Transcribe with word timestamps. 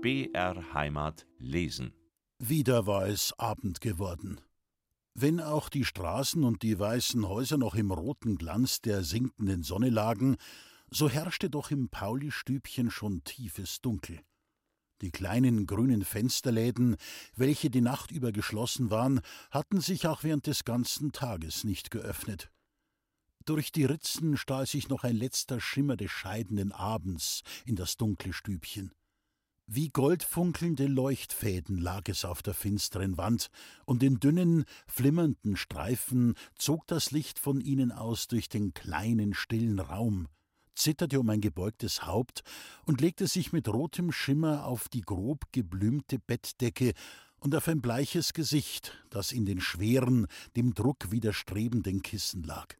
BR 0.00 0.74
Heimat 0.74 1.26
lesen. 1.40 1.92
Wieder 2.38 2.86
war 2.86 3.08
es 3.08 3.36
Abend 3.36 3.80
geworden. 3.80 4.40
Wenn 5.14 5.40
auch 5.40 5.68
die 5.68 5.84
Straßen 5.84 6.44
und 6.44 6.62
die 6.62 6.78
weißen 6.78 7.28
Häuser 7.28 7.58
noch 7.58 7.74
im 7.74 7.90
roten 7.90 8.38
Glanz 8.38 8.80
der 8.80 9.02
sinkenden 9.02 9.64
Sonne 9.64 9.90
lagen, 9.90 10.36
so 10.88 11.08
herrschte 11.10 11.50
doch 11.50 11.72
im 11.72 11.88
Pauli-Stübchen 11.88 12.92
schon 12.92 13.24
tiefes 13.24 13.80
Dunkel. 13.80 14.20
Die 15.00 15.10
kleinen 15.10 15.66
grünen 15.66 16.04
Fensterläden, 16.04 16.96
welche 17.34 17.68
die 17.68 17.80
Nacht 17.80 18.12
über 18.12 18.30
geschlossen 18.30 18.90
waren, 18.90 19.20
hatten 19.50 19.80
sich 19.80 20.06
auch 20.06 20.22
während 20.22 20.46
des 20.46 20.64
ganzen 20.64 21.10
Tages 21.10 21.64
nicht 21.64 21.90
geöffnet. 21.90 22.52
Durch 23.44 23.72
die 23.72 23.84
Ritzen 23.84 24.36
stahl 24.36 24.66
sich 24.66 24.88
noch 24.88 25.02
ein 25.02 25.16
letzter 25.16 25.60
Schimmer 25.60 25.96
des 25.96 26.12
scheidenden 26.12 26.70
Abends 26.70 27.42
in 27.64 27.74
das 27.74 27.96
dunkle 27.96 28.32
Stübchen. 28.32 28.92
Wie 29.70 29.90
goldfunkelnde 29.90 30.86
Leuchtfäden 30.86 31.76
lag 31.76 32.08
es 32.08 32.24
auf 32.24 32.40
der 32.42 32.54
finsteren 32.54 33.18
Wand, 33.18 33.50
und 33.84 34.02
in 34.02 34.18
dünnen, 34.18 34.64
flimmernden 34.86 35.58
Streifen 35.58 36.36
zog 36.54 36.86
das 36.86 37.10
Licht 37.10 37.38
von 37.38 37.60
ihnen 37.60 37.92
aus 37.92 38.28
durch 38.28 38.48
den 38.48 38.72
kleinen, 38.72 39.34
stillen 39.34 39.78
Raum, 39.78 40.28
zitterte 40.74 41.20
um 41.20 41.28
ein 41.28 41.42
gebeugtes 41.42 42.06
Haupt 42.06 42.44
und 42.86 43.02
legte 43.02 43.26
sich 43.26 43.52
mit 43.52 43.68
rotem 43.68 44.10
Schimmer 44.10 44.64
auf 44.64 44.88
die 44.88 45.02
grob 45.02 45.52
geblümte 45.52 46.18
Bettdecke 46.18 46.94
und 47.38 47.54
auf 47.54 47.68
ein 47.68 47.82
bleiches 47.82 48.32
Gesicht, 48.32 48.96
das 49.10 49.32
in 49.32 49.44
den 49.44 49.60
schweren, 49.60 50.28
dem 50.56 50.72
Druck 50.72 51.10
widerstrebenden 51.10 52.00
Kissen 52.00 52.42
lag. 52.42 52.74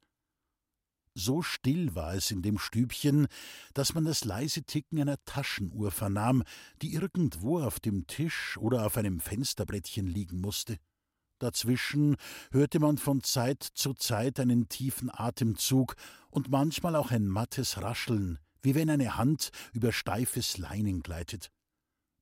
So 1.18 1.42
still 1.42 1.96
war 1.96 2.14
es 2.14 2.30
in 2.30 2.42
dem 2.42 2.58
Stübchen, 2.58 3.26
dass 3.74 3.92
man 3.92 4.04
das 4.04 4.24
leise 4.24 4.62
Ticken 4.62 5.00
einer 5.00 5.16
Taschenuhr 5.24 5.90
vernahm, 5.90 6.44
die 6.80 6.94
irgendwo 6.94 7.58
auf 7.60 7.80
dem 7.80 8.06
Tisch 8.06 8.56
oder 8.56 8.86
auf 8.86 8.96
einem 8.96 9.18
Fensterbrettchen 9.18 10.06
liegen 10.06 10.40
musste. 10.40 10.78
Dazwischen 11.40 12.14
hörte 12.52 12.78
man 12.78 12.98
von 12.98 13.24
Zeit 13.24 13.64
zu 13.64 13.94
Zeit 13.94 14.38
einen 14.38 14.68
tiefen 14.68 15.10
Atemzug 15.12 15.96
und 16.30 16.50
manchmal 16.50 16.94
auch 16.94 17.10
ein 17.10 17.26
mattes 17.26 17.82
Rascheln, 17.82 18.38
wie 18.62 18.76
wenn 18.76 18.88
eine 18.88 19.16
Hand 19.16 19.50
über 19.72 19.90
steifes 19.90 20.56
Leinen 20.56 21.02
gleitet. 21.02 21.50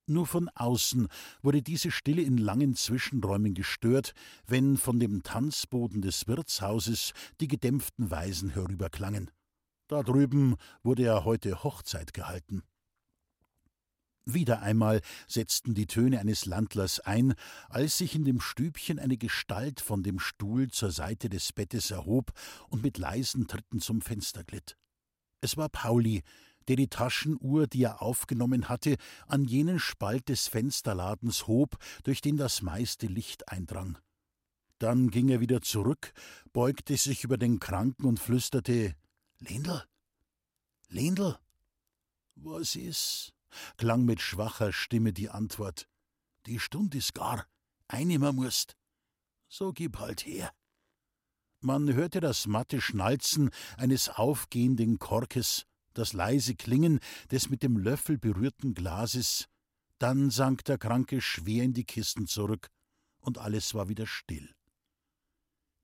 Nur 0.08 0.26
von 0.26 0.48
außen 0.50 1.08
wurde 1.42 1.62
diese 1.62 1.90
Stille 1.90 2.22
in 2.22 2.38
langen 2.38 2.76
Zwischenräumen 2.76 3.54
gestört, 3.54 4.14
wenn 4.46 4.76
von 4.76 5.00
dem 5.00 5.24
Tanzboden 5.24 6.00
des 6.00 6.28
Wirtshauses 6.28 7.12
die 7.40 7.48
gedämpften 7.48 8.10
Weisen 8.10 8.50
herüberklangen. 8.50 9.32
Da 9.88 10.04
drüben 10.04 10.56
wurde 10.84 11.02
ja 11.02 11.24
heute 11.24 11.64
Hochzeit 11.64 12.14
gehalten. 12.14 12.62
Wieder 14.28 14.60
einmal 14.60 15.00
setzten 15.28 15.74
die 15.74 15.86
Töne 15.86 16.18
eines 16.18 16.46
Landlers 16.46 16.98
ein, 17.00 17.34
als 17.68 17.98
sich 17.98 18.16
in 18.16 18.24
dem 18.24 18.41
Stübchen 18.41 18.98
eine 18.98 19.16
Gestalt 19.16 19.80
von 19.80 20.02
dem 20.02 20.18
Stuhl 20.18 20.68
zur 20.68 20.91
Seite 20.91 21.28
des 21.28 21.52
Bettes 21.52 21.92
erhob 21.92 22.32
und 22.68 22.82
mit 22.82 22.98
leisen 22.98 23.46
Tritten 23.46 23.80
zum 23.80 24.00
Fenster 24.00 24.42
glitt. 24.42 24.76
Es 25.41 25.56
war 25.56 25.68
Pauli, 25.68 26.22
der 26.69 26.77
die 26.77 26.89
Taschenuhr, 26.89 27.67
die 27.67 27.84
er 27.84 28.03
aufgenommen 28.03 28.69
hatte, 28.69 28.97
an 29.27 29.45
jenen 29.45 29.78
Spalt 29.78 30.28
des 30.28 30.48
Fensterladens 30.48 31.47
hob, 31.47 31.77
durch 32.05 32.20
den 32.20 32.36
das 32.36 32.62
meiste 32.62 33.06
Licht 33.06 33.48
eindrang. 33.48 33.98
Dann 34.78 35.11
ging 35.11 35.28
er 35.28 35.41
wieder 35.41 35.62
zurück, 35.62 36.12
beugte 36.53 36.97
sich 36.97 37.25
über 37.25 37.39
den 37.39 37.61
Kranken 37.61 38.05
und 38.05 38.20
flüsterte 38.20 38.94
Lendl? 39.39 39.83
Lendl? 40.89 41.39
Was 42.34 42.77
ist? 42.77 43.33
klang 43.77 44.05
mit 44.05 44.20
schwacher 44.20 44.72
Stimme 44.72 45.12
die 45.12 45.31
Antwort. 45.31 45.89
Die 46.47 46.61
Stund 46.61 46.94
ist 46.94 47.15
gar, 47.15 47.47
einnehmen 47.88 48.37
musst. 48.37 48.76
So 49.49 49.72
gib 49.72 49.99
halt 49.99 50.26
her. 50.26 50.53
Man 51.60 51.93
hörte 51.93 52.21
das 52.21 52.47
matte 52.47 52.81
Schnalzen 52.81 53.50
eines 53.76 54.09
aufgehenden 54.09 54.99
Korkes, 54.99 55.66
das 55.98 56.12
leise 56.12 56.54
Klingen 56.54 57.00
des 57.30 57.50
mit 57.50 57.62
dem 57.62 57.76
Löffel 57.76 58.18
berührten 58.18 58.74
Glases, 58.74 59.46
dann 59.98 60.30
sank 60.30 60.64
der 60.64 60.78
Kranke 60.78 61.20
schwer 61.20 61.64
in 61.64 61.72
die 61.72 61.84
Kisten 61.84 62.26
zurück, 62.26 62.68
und 63.20 63.38
alles 63.38 63.74
war 63.74 63.88
wieder 63.88 64.06
still. 64.06 64.56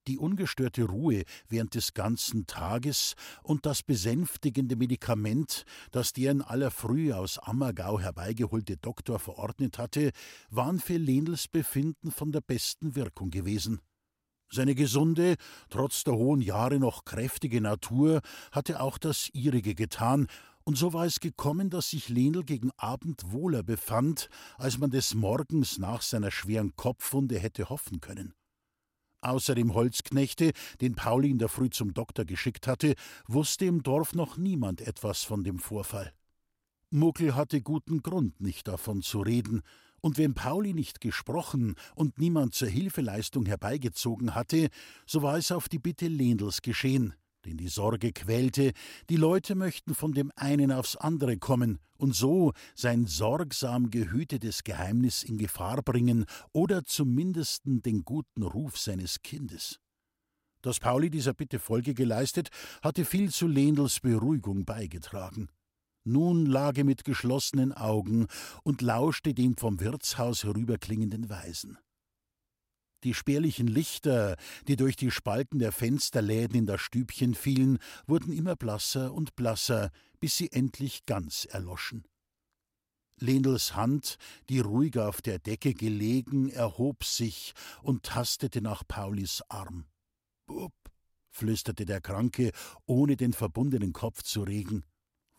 Die 0.08 0.18
ungestörte 0.18 0.82
Ruhe 0.82 1.22
während 1.48 1.76
des 1.76 1.94
ganzen 1.94 2.46
Tages 2.46 3.14
und 3.44 3.66
das 3.66 3.84
besänftigende 3.84 4.74
Medikament, 4.74 5.64
das 5.92 6.12
der 6.12 6.32
in 6.32 6.42
aller 6.42 6.72
Frühe 6.72 7.16
aus 7.16 7.38
Ammergau 7.38 8.00
herbeigeholte 8.00 8.76
Doktor 8.76 9.20
verordnet 9.20 9.78
hatte, 9.78 10.10
waren 10.50 10.80
für 10.80 10.96
Lenels 10.96 11.46
Befinden 11.46 12.10
von 12.10 12.32
der 12.32 12.40
besten 12.40 12.96
Wirkung 12.96 13.30
gewesen. 13.30 13.80
Seine 14.54 14.74
gesunde, 14.74 15.36
trotz 15.70 16.04
der 16.04 16.14
hohen 16.14 16.42
Jahre 16.42 16.78
noch 16.78 17.06
kräftige 17.06 17.62
Natur 17.62 18.20
hatte 18.50 18.82
auch 18.82 18.98
das 18.98 19.30
ihrige 19.32 19.74
getan, 19.74 20.26
und 20.64 20.76
so 20.76 20.92
war 20.92 21.06
es 21.06 21.20
gekommen, 21.20 21.70
dass 21.70 21.90
sich 21.90 22.10
Lenel 22.10 22.44
gegen 22.44 22.70
Abend 22.76 23.32
wohler 23.32 23.62
befand, 23.62 24.28
als 24.58 24.78
man 24.78 24.90
des 24.90 25.14
Morgens 25.14 25.78
nach 25.78 26.02
seiner 26.02 26.30
schweren 26.30 26.76
Kopfwunde 26.76 27.38
hätte 27.38 27.70
hoffen 27.70 28.00
können. 28.00 28.34
Außer 29.22 29.54
dem 29.54 29.72
Holzknechte, 29.74 30.52
den 30.80 30.94
Pauli 30.94 31.30
in 31.30 31.38
der 31.38 31.48
Früh 31.48 31.70
zum 31.70 31.94
Doktor 31.94 32.24
geschickt 32.26 32.66
hatte, 32.66 32.94
wusste 33.26 33.64
im 33.64 33.82
Dorf 33.82 34.14
noch 34.14 34.36
niemand 34.36 34.82
etwas 34.82 35.22
von 35.22 35.44
dem 35.44 35.58
Vorfall. 35.58 36.12
Muckel 36.90 37.34
hatte 37.34 37.62
guten 37.62 38.02
Grund, 38.02 38.40
nicht 38.40 38.68
davon 38.68 39.00
zu 39.00 39.22
reden, 39.22 39.62
und 40.02 40.18
wenn 40.18 40.34
Pauli 40.34 40.74
nicht 40.74 41.00
gesprochen 41.00 41.76
und 41.94 42.18
niemand 42.18 42.54
zur 42.54 42.68
Hilfeleistung 42.68 43.46
herbeigezogen 43.46 44.34
hatte, 44.34 44.68
so 45.06 45.22
war 45.22 45.38
es 45.38 45.50
auf 45.50 45.68
die 45.68 45.78
Bitte 45.78 46.08
Lendls 46.08 46.60
geschehen, 46.60 47.14
den 47.46 47.56
die 47.56 47.68
Sorge 47.68 48.12
quälte, 48.12 48.72
die 49.08 49.16
Leute 49.16 49.54
möchten 49.54 49.94
von 49.94 50.12
dem 50.12 50.30
einen 50.36 50.72
aufs 50.72 50.96
andere 50.96 51.38
kommen 51.38 51.78
und 51.96 52.14
so 52.14 52.52
sein 52.74 53.06
sorgsam 53.06 53.90
gehütetes 53.90 54.64
Geheimnis 54.64 55.22
in 55.22 55.38
Gefahr 55.38 55.82
bringen 55.82 56.26
oder 56.52 56.84
zumindest 56.84 57.62
den 57.64 58.04
guten 58.04 58.42
Ruf 58.42 58.78
seines 58.78 59.22
Kindes. 59.22 59.78
Dass 60.62 60.80
Pauli 60.80 61.10
dieser 61.10 61.34
Bitte 61.34 61.58
Folge 61.58 61.94
geleistet, 61.94 62.48
hatte 62.82 63.04
viel 63.04 63.30
zu 63.30 63.46
Lendls 63.46 64.00
Beruhigung 64.00 64.64
beigetragen. 64.64 65.48
Nun 66.04 66.46
lag 66.46 66.76
er 66.76 66.84
mit 66.84 67.04
geschlossenen 67.04 67.72
Augen 67.72 68.26
und 68.64 68.82
lauschte 68.82 69.34
dem 69.34 69.56
vom 69.56 69.80
Wirtshaus 69.80 70.42
herüberklingenden 70.44 71.28
Weisen. 71.28 71.78
Die 73.04 73.14
spärlichen 73.14 73.66
Lichter, 73.66 74.36
die 74.68 74.76
durch 74.76 74.96
die 74.96 75.10
Spalten 75.10 75.58
der 75.58 75.72
Fensterläden 75.72 76.56
in 76.56 76.66
das 76.66 76.80
Stübchen 76.80 77.34
fielen, 77.34 77.78
wurden 78.06 78.32
immer 78.32 78.54
blasser 78.54 79.12
und 79.12 79.34
blasser, 79.34 79.90
bis 80.20 80.36
sie 80.36 80.52
endlich 80.52 81.04
ganz 81.04 81.44
erloschen. 81.44 82.04
Lendls 83.18 83.74
Hand, 83.74 84.16
die 84.48 84.60
ruhig 84.60 84.98
auf 84.98 85.22
der 85.22 85.38
Decke 85.38 85.74
gelegen, 85.74 86.48
erhob 86.48 87.04
sich 87.04 87.54
und 87.82 88.04
tastete 88.04 88.60
nach 88.60 88.82
Paulis 88.86 89.42
Arm. 89.48 89.86
Bub, 90.46 90.74
flüsterte 91.30 91.84
der 91.84 92.00
Kranke, 92.00 92.52
ohne 92.86 93.16
den 93.16 93.32
verbundenen 93.32 93.92
Kopf 93.92 94.22
zu 94.22 94.42
regen. 94.42 94.84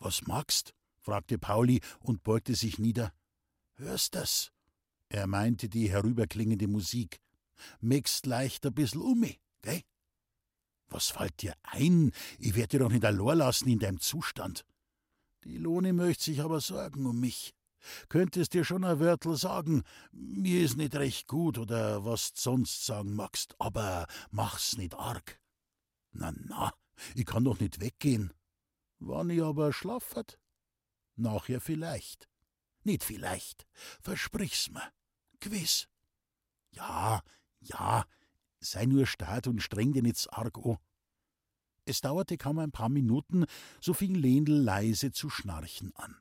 Was 0.04 0.26
magst? 0.26 0.74
fragte 1.00 1.38
Pauli 1.38 1.80
und 2.00 2.22
beugte 2.24 2.54
sich 2.54 2.78
nieder. 2.78 3.14
Hörst 3.76 4.14
das? 4.14 4.52
Er 5.08 5.26
meinte 5.26 5.70
die 5.70 5.88
herüberklingende 5.88 6.68
Musik. 6.68 7.22
Mägst 7.80 8.26
leicht 8.26 8.66
ein 8.66 8.74
bissl 8.74 8.98
um 8.98 9.20
mich, 9.20 9.40
gell? 9.62 9.80
Was 10.88 11.08
fällt 11.08 11.40
dir 11.40 11.54
ein? 11.62 12.12
Ich 12.38 12.54
werd 12.54 12.72
dir 12.72 12.80
doch 12.80 12.90
nicht 12.90 13.06
allein 13.06 13.38
lassen 13.38 13.66
in 13.70 13.78
deinem 13.78 13.98
Zustand. 13.98 14.66
Die 15.44 15.56
Lohne 15.56 15.94
möchte 15.94 16.24
sich 16.24 16.42
aber 16.42 16.60
sorgen 16.60 17.06
um 17.06 17.18
mich. 17.18 17.54
Könntest 18.10 18.52
dir 18.52 18.64
schon 18.66 18.84
ein 18.84 19.00
Wörtel 19.00 19.38
sagen, 19.38 19.84
mir 20.12 20.62
ist 20.62 20.76
nicht 20.76 20.96
recht 20.96 21.28
gut 21.28 21.56
oder 21.56 22.04
was 22.04 22.32
sonst 22.34 22.84
sagen 22.84 23.14
magst, 23.14 23.54
aber 23.58 24.06
mach's 24.30 24.76
nicht 24.76 24.94
arg. 24.94 25.40
Na, 26.12 26.30
na, 26.36 26.74
ich 27.14 27.24
kann 27.24 27.44
doch 27.44 27.58
nicht 27.58 27.80
weggehen. 27.80 28.34
Wann 29.06 29.28
ich 29.28 29.42
aber 29.42 29.74
schlaffert? 29.74 30.38
Nachher 31.14 31.60
vielleicht. 31.60 32.26
Nicht 32.84 33.04
vielleicht. 33.04 33.66
Versprich's 34.00 34.70
mir. 34.70 34.90
Gewiss. 35.40 35.88
Ja, 36.70 37.22
ja, 37.60 38.06
sei 38.60 38.86
nur 38.86 39.06
start 39.06 39.46
und 39.46 39.62
streng 39.62 39.92
dir 39.92 40.02
nicht 40.02 40.32
arg 40.32 40.56
an. 40.56 40.78
Es 41.84 42.00
dauerte 42.00 42.38
kaum 42.38 42.58
ein 42.58 42.72
paar 42.72 42.88
Minuten, 42.88 43.44
so 43.78 43.92
fing 43.92 44.14
Lendl 44.14 44.54
leise 44.54 45.12
zu 45.12 45.28
schnarchen 45.28 45.94
an. 45.96 46.16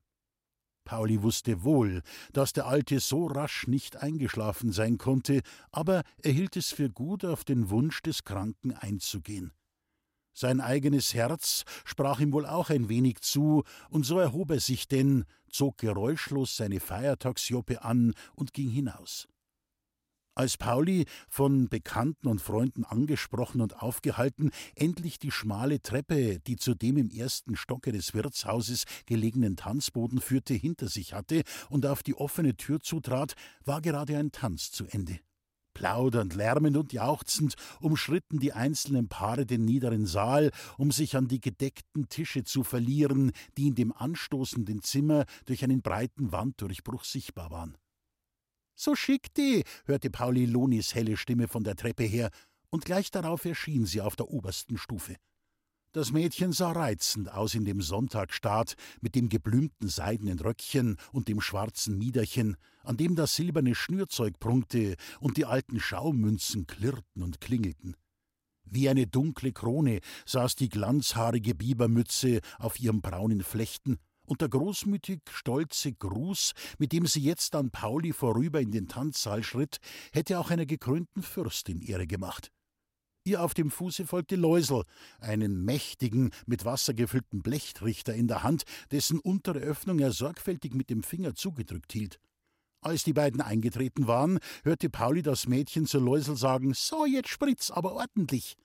Pauli 0.83 1.21
wusste 1.21 1.63
wohl, 1.63 2.01
dass 2.33 2.51
der 2.51 2.67
Alte 2.67 2.99
so 2.99 3.27
rasch 3.27 3.65
nicht 3.67 3.95
eingeschlafen 3.95 4.73
sein 4.73 4.97
konnte, 4.97 5.41
aber 5.71 6.03
er 6.21 6.33
hielt 6.33 6.57
es 6.57 6.73
für 6.73 6.89
gut, 6.89 7.23
auf 7.23 7.45
den 7.45 7.69
Wunsch 7.69 8.01
des 8.01 8.25
Kranken 8.25 8.73
einzugehen. 8.73 9.53
Sein 10.33 10.61
eigenes 10.61 11.13
Herz 11.13 11.63
sprach 11.85 12.19
ihm 12.19 12.33
wohl 12.33 12.45
auch 12.45 12.69
ein 12.69 12.89
wenig 12.89 13.21
zu, 13.21 13.63
und 13.89 14.05
so 14.05 14.19
erhob 14.19 14.51
er 14.51 14.59
sich 14.59 14.87
denn, 14.87 15.25
zog 15.49 15.77
geräuschlos 15.77 16.57
seine 16.57 16.79
Feiertagsjoppe 16.79 17.83
an 17.83 18.13
und 18.35 18.53
ging 18.53 18.69
hinaus. 18.69 19.27
Als 20.35 20.57
Pauli, 20.57 21.05
von 21.29 21.69
Bekannten 21.69 22.27
und 22.27 22.41
Freunden 22.41 22.85
angesprochen 22.85 23.61
und 23.61 23.83
aufgehalten, 23.83 24.49
endlich 24.73 25.19
die 25.19 25.29
schmale 25.29 25.79
Treppe, 25.79 26.39
die 26.39 26.55
zu 26.55 26.73
dem 26.73 26.97
im 26.97 27.11
ersten 27.11 27.55
Stocke 27.55 27.91
des 27.91 28.15
Wirtshauses 28.15 28.85
gelegenen 29.05 29.57
Tanzboden 29.57 30.19
führte, 30.19 30.55
hinter 30.55 30.87
sich 30.87 31.13
hatte 31.13 31.43
und 31.69 31.85
auf 31.85 32.01
die 32.01 32.15
offene 32.15 32.55
Tür 32.55 32.79
zutrat, 32.79 33.35
war 33.63 33.81
gerade 33.81 34.17
ein 34.17 34.31
Tanz 34.31 34.71
zu 34.71 34.85
Ende. 34.87 35.19
Plaudernd, 35.73 36.35
lärmend 36.35 36.77
und 36.77 36.93
jauchzend 36.93 37.55
umschritten 37.79 38.39
die 38.39 38.53
einzelnen 38.53 39.09
Paare 39.09 39.45
den 39.45 39.65
niederen 39.65 40.05
Saal, 40.05 40.51
um 40.77 40.91
sich 40.91 41.15
an 41.15 41.27
die 41.27 41.41
gedeckten 41.41 42.09
Tische 42.09 42.43
zu 42.43 42.63
verlieren, 42.63 43.31
die 43.57 43.67
in 43.67 43.75
dem 43.75 43.91
anstoßenden 43.91 44.81
Zimmer 44.81 45.25
durch 45.45 45.63
einen 45.63 45.81
breiten 45.81 46.31
Wanddurchbruch 46.31 47.03
sichtbar 47.03 47.51
waren. 47.51 47.77
So 48.75 48.95
schick 48.95 49.33
die, 49.35 49.63
hörte 49.85 50.09
Pauli 50.09 50.45
Lonis 50.45 50.95
helle 50.95 51.17
Stimme 51.17 51.47
von 51.47 51.63
der 51.63 51.75
Treppe 51.75 52.03
her, 52.03 52.29
und 52.69 52.85
gleich 52.85 53.11
darauf 53.11 53.45
erschien 53.45 53.85
sie 53.85 54.01
auf 54.01 54.15
der 54.15 54.29
obersten 54.29 54.77
Stufe. 54.77 55.15
Das 55.93 56.11
Mädchen 56.11 56.53
sah 56.53 56.71
reizend 56.71 57.31
aus 57.31 57.53
in 57.53 57.65
dem 57.65 57.79
Sonntagsstaat 57.79 58.73
mit 59.01 59.13
dem 59.13 59.29
geblümten 59.29 59.87
seidenen 59.87 60.39
Röckchen 60.39 60.97
und 61.11 61.27
dem 61.27 61.39
schwarzen 61.39 61.99
Miederchen, 61.99 62.57
an 62.83 62.97
dem 62.97 63.15
das 63.15 63.35
silberne 63.35 63.75
Schnürzeug 63.75 64.39
prunkte 64.39 64.95
und 65.19 65.37
die 65.37 65.45
alten 65.45 65.79
Schaumünzen 65.79 66.65
klirrten 66.65 67.21
und 67.21 67.39
klingelten. 67.41 67.95
Wie 68.65 68.89
eine 68.89 69.05
dunkle 69.05 69.51
Krone 69.51 69.99
saß 70.25 70.55
die 70.55 70.69
glanzhaarige 70.69 71.53
Bibermütze 71.53 72.39
auf 72.57 72.79
ihrem 72.79 73.01
braunen 73.01 73.43
Flechten, 73.43 73.99
und 74.25 74.41
der 74.41 74.49
großmütig 74.49 75.19
stolze 75.29 75.91
Gruß, 75.93 76.53
mit 76.79 76.91
dem 76.91 77.05
sie 77.05 77.21
jetzt 77.21 77.53
an 77.55 77.69
Pauli 77.69 78.13
vorüber 78.13 78.61
in 78.61 78.71
den 78.71 78.87
Tanzsaal 78.87 79.43
schritt, 79.43 79.77
hätte 80.11 80.39
auch 80.39 80.49
einer 80.49 80.65
gekrönten 80.65 81.21
Fürstin 81.21 81.81
Ehre 81.81 82.07
gemacht. 82.07 82.49
Ihr 83.25 83.41
auf 83.41 83.53
dem 83.53 83.71
Fuße 83.71 84.05
folgte 84.05 84.35
Läusel, 84.35 84.83
einen 85.21 85.63
mächtigen, 85.63 86.31
mit 86.45 86.65
Wasser 86.65 86.93
gefüllten 86.93 87.41
Blechtrichter 87.41 88.13
in 88.13 88.27
der 88.27 88.43
Hand, 88.43 88.63
dessen 88.91 89.19
untere 89.19 89.59
Öffnung 89.59 89.99
er 89.99 90.11
sorgfältig 90.11 90.73
mit 90.73 90.89
dem 90.89 91.03
Finger 91.03 91.33
zugedrückt 91.33 91.93
hielt. 91.93 92.19
Als 92.81 93.05
die 93.05 93.13
beiden 93.13 93.39
eingetreten 93.39 94.07
waren, 94.07 94.39
hörte 94.65 94.89
Pauli 94.89 95.21
das 95.21 95.47
Mädchen 95.47 95.85
zu 95.85 95.99
Läusel 95.99 96.35
sagen: 96.35 96.73
So, 96.73 97.05
jetzt 97.05 97.29
spritz, 97.29 97.71
aber 97.71 97.93
ordentlich. 97.93 98.57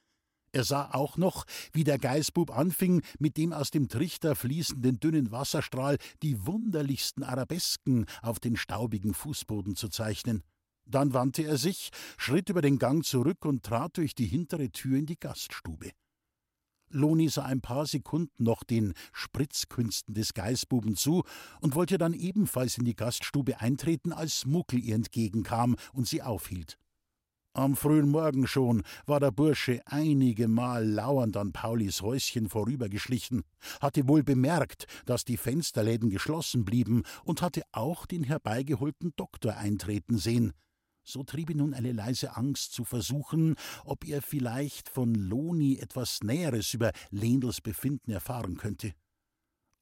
Er 0.51 0.65
sah 0.65 0.91
auch 0.93 1.17
noch, 1.17 1.45
wie 1.73 1.85
der 1.85 1.99
Geißbub 1.99 2.51
anfing, 2.51 3.03
mit 3.21 3.37
dem 3.37 3.53
aus 3.53 3.71
dem 3.71 3.89
Trichter 3.89 4.35
fließenden 4.35 4.99
dünnen 4.99 5.31
Wasserstrahl 5.31 5.99
die 6.23 6.47
wunderlichsten 6.47 7.23
Arabesken 7.23 8.07
auf 8.23 8.41
den 8.41 8.57
staubigen 8.57 9.15
Fußboden 9.15 9.77
zu 9.77 9.89
zeichnen. 9.89 10.43
Dann 10.89 11.13
wandte 11.13 11.45
er 11.45 11.59
sich, 11.59 11.91
schritt 12.17 12.49
über 12.49 12.63
den 12.63 12.79
Gang 12.79 13.05
zurück 13.05 13.45
und 13.45 13.63
trat 13.63 13.99
durch 13.99 14.15
die 14.15 14.27
hintere 14.27 14.71
Tür 14.71 14.99
in 14.99 15.07
die 15.07 15.19
Gaststube. 15.19 15.91
Loni 16.91 17.29
sah 17.29 17.45
ein 17.45 17.61
paar 17.61 17.85
Sekunden 17.87 18.43
noch 18.43 18.65
den 18.65 18.95
Spritzkünsten 19.13 20.15
des 20.15 20.33
Geißbuben 20.33 20.97
zu 20.97 21.25
und 21.61 21.75
wollte 21.75 21.99
dann 21.99 22.15
ebenfalls 22.15 22.79
in 22.79 22.87
die 22.87 22.97
Gaststube 22.97 23.61
eintreten, 23.61 24.15
als 24.15 24.47
Muckel 24.47 24.83
ihr 24.83 24.95
entgegenkam 24.95 25.77
und 25.93 26.09
sie 26.09 26.23
aufhielt. 26.23 26.79
Am 27.53 27.77
frühen 27.77 28.09
Morgen 28.09 28.47
schon 28.47 28.83
war 29.05 29.21
der 29.21 29.33
Bursche 29.33 29.83
einige 29.85 30.49
Mal 30.49 30.89
lauernd 30.89 31.37
an 31.37 31.53
Paulis 31.53 32.01
Häuschen 32.01 32.49
vorübergeschlichen, 32.49 33.43
hatte 33.81 34.09
wohl 34.09 34.23
bemerkt, 34.23 34.87
dass 35.05 35.25
die 35.25 35.37
Fensterläden 35.37 36.09
geschlossen 36.09 36.65
blieben 36.65 37.03
und 37.25 37.43
hatte 37.43 37.63
auch 37.73 38.07
den 38.07 38.23
herbeigeholten 38.23 39.13
Doktor 39.17 39.57
eintreten 39.57 40.17
sehen. 40.17 40.55
So 41.09 41.23
trieb 41.23 41.49
ihn 41.49 41.57
nun 41.57 41.73
eine 41.73 41.93
leise 41.93 42.37
Angst 42.37 42.75
zu 42.75 42.85
versuchen, 42.85 43.55
ob 43.87 44.07
er 44.07 44.21
vielleicht 44.21 44.91
von 44.91 45.15
Loni 45.15 45.79
etwas 45.79 46.23
Näheres 46.23 46.75
über 46.75 46.93
Lendls 47.11 47.63
Befinden 47.63 48.11
erfahren 48.11 48.59
könnte. 48.59 48.93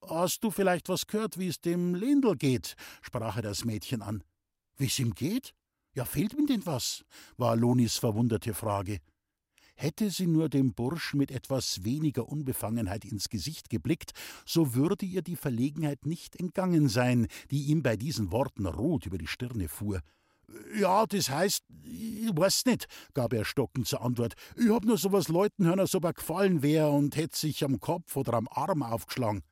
Hast 0.09 0.45
du 0.45 0.53
vielleicht 0.53 0.89
was 0.89 1.09
gehört, 1.09 1.37
wie 1.37 1.49
es 1.49 1.61
dem 1.61 1.97
Lendl 1.97 2.37
geht? 2.37 2.77
sprach 3.03 3.39
er 3.39 3.43
das 3.43 3.65
Mädchen 3.65 4.03
an. 4.03 4.23
Wie 4.77 4.87
es 4.87 5.01
ihm 5.01 5.15
geht? 5.15 5.53
Ja, 5.97 6.05
fehlt 6.05 6.33
ihm 6.33 6.47
denn 6.47 6.65
was? 6.65 7.05
war 7.37 7.57
Lonis 7.57 7.97
verwunderte 7.97 8.55
Frage. 8.55 9.01
Hätte 9.75 10.11
sie 10.11 10.29
nur 10.29 10.49
dem 10.49 10.75
Burschen 10.75 11.19
mit 11.19 11.33
etwas 11.33 11.83
weniger 11.83 12.29
Unbefangenheit 12.29 13.05
ins 13.05 13.31
Gesicht 13.31 13.69
geblickt, 13.69 14.13
so 14.45 14.75
würde 14.75 15.05
ihr 15.05 15.23
die 15.23 15.35
Verlegenheit 15.35 16.07
nicht 16.07 16.37
entgangen 16.37 16.89
sein, 16.89 17.27
die 17.51 17.65
ihm 17.65 17.83
bei 17.83 17.97
diesen 17.97 18.31
Worten 18.31 18.67
rot 18.67 19.07
über 19.07 19.19
die 19.19 19.27
Stirne 19.27 19.69
fuhr. 19.69 20.03
Ja, 20.79 21.07
das 21.07 21.31
heißt, 21.31 21.65
ich 21.85 22.31
weiß 22.37 22.67
nicht, 22.67 22.87
gab 23.15 23.33
er 23.33 23.45
stockend 23.45 23.89
zur 23.89 24.03
Antwort. 24.03 24.35
Ich 24.57 24.69
hab 24.71 24.85
nur 24.85 24.99
sowas 24.99 25.29
Leuten 25.29 25.67
hören, 25.67 25.81
als 25.81 25.95
ob 25.95 26.05
er 26.05 26.13
gefallen 26.13 26.63
wär 26.63 26.91
und 26.91 27.17
hätt 27.17 27.35
sich 27.35 27.65
am 27.65 27.81
Kopf 27.81 28.17
oder 28.17 28.35
am 28.35 28.49
Arm 28.49 28.83
aufgeschlagen. 28.83 29.43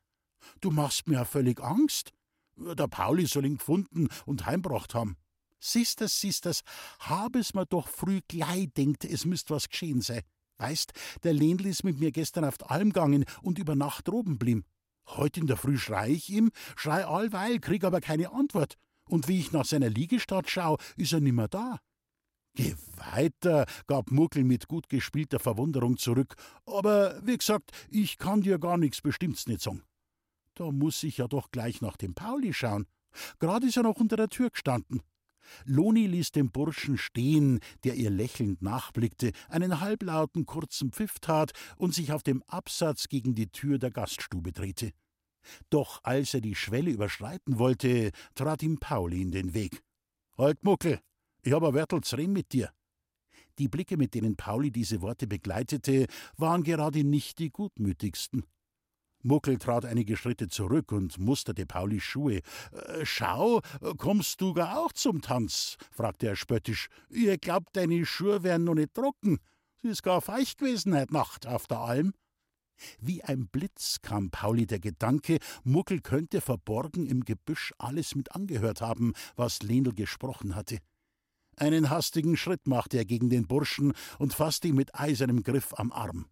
Du 0.61 0.71
machst 0.71 1.09
mir 1.09 1.15
ja 1.15 1.25
völlig 1.25 1.61
Angst. 1.61 2.13
Der 2.57 2.87
Pauli 2.87 3.27
soll 3.27 3.47
ihn 3.47 3.59
gefunden 3.59 4.09
und 4.27 4.47
heimbracht 4.47 4.95
haben. 4.95 5.17
Siehst 5.59 6.01
das, 6.01 6.61
hab 7.01 7.35
es 7.37 7.55
mir 7.55 7.67
doch 7.67 7.89
früh 7.89 8.21
gleich 8.29 8.69
denkt, 8.77 9.05
es 9.05 9.25
müsst 9.25 9.51
was 9.51 9.69
geschehen 9.69 10.03
sein. 10.03 10.23
Weißt, 10.59 10.93
der 11.25 11.33
Lendl 11.33 11.67
ist 11.67 11.83
mit 11.83 11.99
mir 11.99 12.13
gestern 12.13 12.45
auf 12.45 12.59
die 12.59 12.67
Alm 12.67 12.93
gegangen 12.93 13.25
und 13.43 13.59
über 13.59 13.75
Nacht 13.75 14.07
droben 14.07 14.39
blieb. 14.39 14.65
Heut 15.09 15.37
in 15.37 15.47
der 15.47 15.57
Früh 15.57 15.79
schrei 15.79 16.11
ich 16.11 16.31
ihm, 16.31 16.51
schrei 16.77 17.07
allweil, 17.07 17.59
krieg 17.59 17.83
aber 17.83 18.01
keine 18.01 18.31
Antwort. 18.33 18.77
Und 19.09 19.29
wie 19.29 19.39
ich 19.39 19.53
nach 19.53 19.65
seiner 19.65 19.91
Liegestadt 19.91 20.49
schau, 20.49 20.79
ist 20.97 21.13
er 21.13 21.21
nimmer 21.21 21.49
da. 21.49 21.79
Geh 22.57 22.75
weiter, 22.97 23.67
gab 23.87 24.13
Muckel 24.13 24.45
mit 24.45 24.69
gut 24.69 24.89
gespielter 24.89 25.41
Verwunderung 25.41 25.97
zurück. 25.97 26.37
Aber 26.67 27.21
wie 27.27 27.37
gesagt, 27.37 27.73
ich 27.91 28.17
kann 28.17 28.43
dir 28.43 28.59
gar 28.59 28.79
nichts 28.79 29.01
Bestimmtes 29.01 29.47
nicht 29.49 29.61
sagen. 29.61 29.83
Da 30.55 30.71
muss 30.71 31.03
ich 31.03 31.19
ja 31.19 31.27
doch 31.27 31.51
gleich 31.51 31.81
nach 31.81 31.97
dem 31.97 32.15
Pauli 32.15 32.53
schauen. 32.53 32.87
Gerade 33.41 33.67
ist 33.67 33.77
er 33.77 33.83
noch 33.83 33.97
unter 33.97 34.17
der 34.17 34.29
Tür 34.29 34.51
gestanden. 34.51 35.03
Loni 35.65 36.07
ließ 36.07 36.33
den 36.33 36.51
Burschen 36.51 36.97
stehen, 36.97 37.61
der 37.83 37.95
ihr 37.95 38.11
lächelnd 38.11 38.63
nachblickte, 38.63 39.33
einen 39.49 39.81
halblauten 39.81 40.47
kurzen 40.47 40.93
Pfiff 40.93 41.19
tat 41.21 41.53
und 41.77 41.93
sich 41.93 42.13
auf 42.13 42.23
dem 42.23 42.43
Absatz 42.45 43.09
gegen 43.09 43.35
die 43.35 43.49
Tür 43.49 43.79
der 43.79 43.91
Gaststube 43.91 44.53
drehte. 44.53 44.93
Doch 45.71 46.01
als 46.03 46.35
er 46.35 46.41
die 46.41 46.55
Schwelle 46.55 46.91
überschreiten 46.91 47.59
wollte, 47.59 48.11
trat 48.35 48.63
ihm 48.63 48.79
Pauli 48.79 49.23
in 49.23 49.31
den 49.31 49.55
Weg. 49.55 49.83
Halt, 50.37 50.63
Muckel, 50.65 51.01
ich 51.43 51.53
hab 51.53 51.63
a 51.63 51.75
Wörtel 51.75 52.01
zu 52.01 52.17
mit 52.17 52.53
dir. 52.53 52.71
Die 53.59 53.69
Blicke, 53.69 53.97
mit 53.97 54.15
denen 54.15 54.37
Pauli 54.37 54.71
diese 54.73 55.01
Worte 55.01 55.27
begleitete, 55.27 56.07
waren 56.37 56.65
gerade 56.65 57.05
nicht 57.05 57.39
die 57.39 57.51
gutmütigsten. 57.51 58.45
Muckel 59.25 59.59
trat 59.59 59.87
einige 59.87 60.17
Schritte 60.17 60.49
zurück 60.49 60.93
und 60.93 61.19
musterte 61.19 61.65
Paulis 61.65 62.03
Schuhe. 62.03 62.41
Äh, 62.73 63.05
schau, 63.05 63.63
kommst 63.97 64.41
du 64.41 64.53
gar 64.53 64.79
auch 64.79 64.93
zum 64.93 65.23
Tanz? 65.23 65.77
fragte 65.91 66.27
er 66.27 66.37
spöttisch. 66.37 66.89
Ihr 67.09 67.39
glaubt, 67.39 67.75
deine 67.75 68.05
Schuhe 68.05 68.43
wären 68.43 68.65
noch 68.65 68.75
nicht 68.75 68.93
trocken. 68.93 69.39
Sie 69.81 69.89
ist 69.89 70.03
gar 70.03 70.21
feich 70.21 70.57
gewesen 70.57 70.95
heute 70.95 71.13
Nacht 71.13 71.47
auf 71.47 71.67
der 71.67 71.79
Alm. 71.79 72.13
Wie 73.01 73.23
ein 73.25 73.47
Blitz 73.49 74.01
kam 74.03 74.31
Pauli 74.31 74.67
der 74.67 74.81
Gedanke, 74.81 75.39
Muckel 75.63 76.01
könnte 76.01 76.41
verborgen 76.41 77.07
im 77.07 77.25
Gebüsch 77.25 77.73
alles 77.79 78.15
mit 78.15 78.33
angehört 78.33 78.81
haben, 78.81 79.13
was 79.37 79.63
Lenel 79.63 79.95
gesprochen 79.95 80.55
hatte. 80.55 80.79
Einen 81.57 81.91
hastigen 81.91 82.37
Schritt 82.37 82.67
machte 82.67 82.97
er 82.97 83.05
gegen 83.05 83.31
den 83.31 83.47
Burschen 83.47 83.93
und 84.19 84.35
fasste 84.35 84.69
ihn 84.69 84.75
mit 84.75 84.95
eisernem 84.95 85.43
Griff 85.43 85.73
am 85.75 85.93
Arm. 85.93 86.27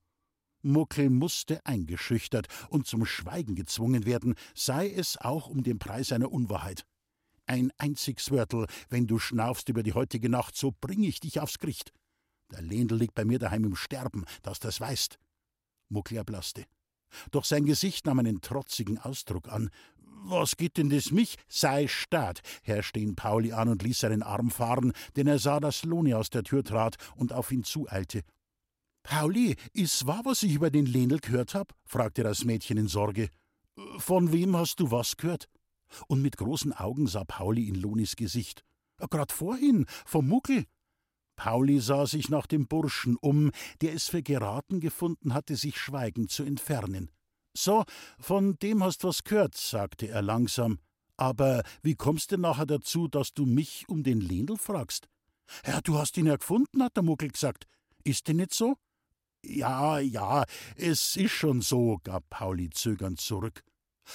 Muckel 0.63 1.11
musste 1.11 1.65
eingeschüchtert 1.67 2.47
und 2.69 2.87
zum 2.87 3.05
Schweigen 3.05 3.55
gezwungen 3.55 4.05
werden, 4.05 4.35
sei 4.55 4.91
es 4.91 5.17
auch 5.17 5.49
um 5.49 5.63
den 5.63 5.79
Preis 5.79 6.13
einer 6.13 6.31
Unwahrheit. 6.31 6.87
Ein 7.47 7.73
einziges 7.79 8.31
Wörtel, 8.31 8.67
wenn 8.89 9.07
du 9.07 9.19
schnaufst 9.19 9.69
über 9.69 9.83
die 9.83 9.93
heutige 9.93 10.29
Nacht, 10.29 10.57
so 10.57 10.73
bring 10.81 11.03
ich 11.03 11.21
dich 11.21 11.41
aufs 11.41 11.59
Gericht. 11.59 11.93
Der 12.53 12.63
Lendl 12.63 12.97
liegt 12.97 13.15
bei 13.15 13.25
mir 13.25 13.39
daheim 13.39 13.65
im 13.65 13.77
Sterben, 13.77 14.25
dass 14.43 14.61
das 14.61 14.81
weißt. 14.81 15.19
Muckel 15.93 16.17
erblasste. 16.17 16.65
Doch 17.31 17.45
sein 17.45 17.65
Gesicht 17.65 18.07
nahm 18.07 18.19
einen 18.19 18.41
trotzigen 18.41 18.99
Ausdruck 18.99 19.49
an. 19.49 19.71
Was 20.25 20.57
geht 20.57 20.77
denn 20.77 20.89
das 20.89 21.11
mich? 21.11 21.37
Sei 21.49 21.89
Staat, 21.89 22.43
herrschte 22.63 23.01
ihn 23.01 23.17
Pauli 23.17 23.53
an 23.53 23.69
und 23.69 23.83
ließ 23.83 24.01
seinen 24.01 24.23
Arm 24.23 24.51
fahren, 24.51 24.93
denn 25.17 25.27
er 25.27 25.39
sah, 25.39 25.59
dass 25.59 25.85
Loni 25.85 26.15
aus 26.15 26.31
der 26.31 26.45
Tür 26.45 26.63
trat 26.63 26.97
und 27.17 27.33
auf 27.33 27.51
ihn 27.51 27.65
zueilte. 27.65 28.23
Pauli, 29.03 29.57
ist 29.73 30.07
wahr, 30.07 30.23
was 30.25 30.45
ich 30.45 30.55
über 30.55 30.71
den 30.71 30.87
Lenel 30.87 31.19
gehört 31.19 31.55
hab? 31.55 31.75
fragte 31.85 32.23
das 32.23 32.45
Mädchen 32.45 32.79
in 32.79 32.87
Sorge. 32.87 33.31
Von 33.99 34.33
wem 34.33 34.57
hast 34.57 34.79
du 34.79 34.91
was 34.91 35.17
gehört? 35.17 35.49
Und 36.07 36.23
mit 36.23 36.37
großen 36.37 36.73
Augen 36.73 37.09
sah 37.09 37.25
Pauli 37.25 37.69
in 37.69 37.75
Lonis 37.75 38.17
Gesicht. 38.17 38.65
Grad 39.11 39.33
vorhin, 39.33 39.87
vom 40.07 40.29
Muckel. 40.29 40.67
Pauli 41.37 41.81
sah 41.81 42.07
sich 42.07 42.29
nach 42.29 42.47
dem 42.47 42.67
Burschen 42.67 43.17
um, 43.17 43.51
der 43.81 43.95
es 43.95 44.09
für 44.09 44.23
geraten 44.23 44.81
gefunden 44.81 45.35
hatte, 45.35 45.57
sich 45.57 45.79
schweigend 45.79 46.31
zu 46.31 46.45
entfernen. 46.45 47.11
So, 47.55 47.85
von 48.19 48.57
dem 48.59 48.83
hast 48.83 49.05
was 49.05 49.25
gehört, 49.25 49.57
sagte 49.57 50.09
er 50.09 50.23
langsam. 50.23 50.79
Aber 51.17 51.63
wie 51.83 51.95
kommst 51.95 52.33
du 52.33 52.39
nachher 52.39 52.67
dazu, 52.67 53.09
dass 53.09 53.35
du 53.35 53.45
mich 53.45 53.89
um 53.89 54.03
den 54.03 54.21
Lendl 54.21 54.57
fragst? 54.57 55.09
Ja, 55.67 55.81
du 55.81 55.99
hast 55.99 56.17
ihn 56.17 56.27
ja 56.27 56.37
gefunden, 56.37 56.83
hat 56.83 56.97
der 56.97 57.03
Muckel 57.03 57.29
gesagt. 57.29 57.67
Ist 58.05 58.29
denn 58.29 58.37
nicht 58.37 58.55
so? 58.55 58.77
Ja, 59.45 59.99
ja, 59.99 60.45
es 60.77 61.17
ist 61.17 61.33
schon 61.33 61.61
so, 61.61 61.99
gab 62.05 62.29
Pauli 62.31 62.71
zögernd 62.71 63.21
zurück. 63.21 63.63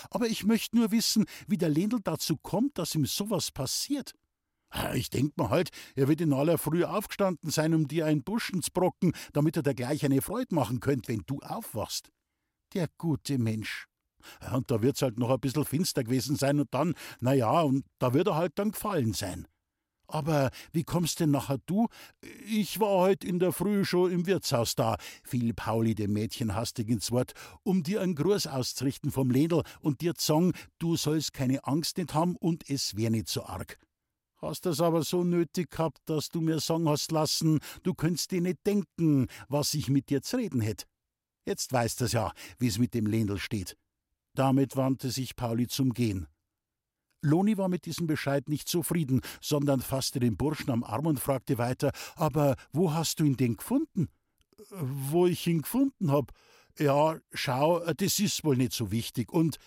Aber 0.09 0.27
ich 0.27 0.43
möchte 0.43 0.75
nur 0.75 0.91
wissen, 0.91 1.25
wie 1.47 1.57
der 1.57 1.69
Lendl 1.69 1.99
dazu 2.03 2.37
kommt, 2.37 2.77
dass 2.77 2.95
ihm 2.95 3.05
sowas 3.05 3.51
passiert. 3.51 4.13
Ah, 4.69 4.93
ich 4.93 5.09
denk 5.09 5.37
mir 5.37 5.49
halt, 5.49 5.69
er 5.95 6.07
wird 6.07 6.21
in 6.21 6.33
aller 6.33 6.57
Früh 6.57 6.83
aufgestanden 6.83 7.49
sein, 7.49 7.73
um 7.73 7.87
dir 7.87 8.05
einen 8.05 8.23
Buschen 8.23 8.61
zu 8.61 8.71
brocken, 8.71 9.13
damit 9.33 9.55
er 9.55 9.63
dir 9.63 9.73
gleich 9.73 10.03
eine 10.03 10.21
Freude 10.21 10.53
machen 10.53 10.79
könnt, 10.79 11.07
wenn 11.07 11.23
du 11.25 11.39
aufwachst. 11.39 12.09
Der 12.73 12.87
gute 12.97 13.37
Mensch. 13.37 13.87
Und 14.51 14.69
da 14.69 14.81
wird's 14.81 15.01
halt 15.01 15.17
noch 15.17 15.29
ein 15.29 15.39
bisschen 15.39 15.63
finster 15.63 16.03
gewesen 16.03 16.35
sein 16.35 16.59
und 16.59 16.73
dann, 16.73 16.95
na 17.21 17.33
ja, 17.33 17.61
und 17.61 17.85
da 17.99 18.13
wird 18.13 18.27
er 18.27 18.35
halt 18.35 18.53
dann 18.55 18.71
gefallen 18.71 19.13
sein. 19.13 19.47
Aber 20.09 20.51
wie 20.71 20.83
kommst 20.83 21.19
denn 21.19 21.31
nachher 21.31 21.59
du? 21.65 21.87
Ich 22.45 22.79
war 22.79 22.89
heut 22.89 23.25
in 23.25 23.39
der 23.39 23.51
Früh 23.51 23.83
schon 23.83 24.11
im 24.11 24.25
Wirtshaus 24.25 24.75
da, 24.75 24.95
fiel 25.23 25.53
Pauli 25.53 25.95
dem 25.95 26.13
Mädchen 26.13 26.55
hastig 26.55 26.89
ins 26.89 27.11
Wort, 27.11 27.33
um 27.63 27.83
dir 27.83 28.01
einen 28.01 28.15
Gruß 28.15 28.47
auszurichten 28.47 29.11
vom 29.11 29.31
Lädel 29.31 29.63
und 29.81 30.01
dir 30.01 30.15
zu 30.15 30.25
sagen, 30.25 30.53
du 30.79 30.95
sollst 30.95 31.33
keine 31.33 31.65
Angst 31.65 31.97
nicht 31.97 32.13
haben 32.13 32.37
und 32.37 32.69
es 32.69 32.95
wär 32.95 33.09
nicht 33.09 33.27
so 33.27 33.43
arg. 33.45 33.77
Hast 34.39 34.67
es 34.67 34.81
aber 34.81 35.03
so 35.03 35.23
nötig 35.23 35.71
gehabt, 35.71 35.99
dass 36.05 36.29
du 36.29 36.41
mir 36.41 36.59
sagen 36.59 36.87
hast 36.87 37.11
lassen, 37.11 37.59
du 37.83 37.93
könntest 37.93 38.31
dir 38.31 38.41
nicht 38.41 38.65
denken, 38.65 39.27
was 39.49 39.73
ich 39.73 39.89
mit 39.89 40.09
dir 40.09 40.21
zu 40.21 40.37
reden 40.37 40.61
hätt. 40.61 40.85
Jetzt 41.45 41.73
weißt 41.73 42.01
es 42.01 42.11
ja, 42.11 42.31
wie's 42.59 42.77
mit 42.77 42.93
dem 42.93 43.07
Ländl 43.07 43.39
steht. 43.39 43.77
Damit 44.35 44.75
wandte 44.75 45.09
sich 45.09 45.35
Pauli 45.35 45.67
zum 45.67 45.93
Gehen. 45.93 46.27
Loni 47.23 47.57
war 47.57 47.67
mit 47.67 47.85
diesem 47.85 48.05
Bescheid 48.05 48.47
nicht 48.47 48.69
zufrieden, 48.69 49.21
sondern 49.41 49.81
fasste 49.81 50.19
den 50.19 50.37
Burschen 50.37 50.69
am 50.69 50.83
Arm 50.83 51.07
und 51.07 51.19
fragte 51.19 51.57
weiter: 51.57 51.91
Aber 52.15 52.55
wo 52.71 52.93
hast 52.93 53.19
du 53.19 53.23
ihn 53.23 53.37
denn 53.37 53.57
gefunden? 53.57 54.09
Wo 54.69 55.25
ich 55.25 55.47
ihn 55.47 55.63
gefunden 55.63 56.11
hab? 56.11 56.31
Ja, 56.77 57.19
schau, 57.33 57.79
das 57.93 58.19
ist 58.19 58.43
wohl 58.43 58.57
nicht 58.57 58.73
so 58.73 58.91
wichtig. 58.91 59.31
Und 59.31 59.57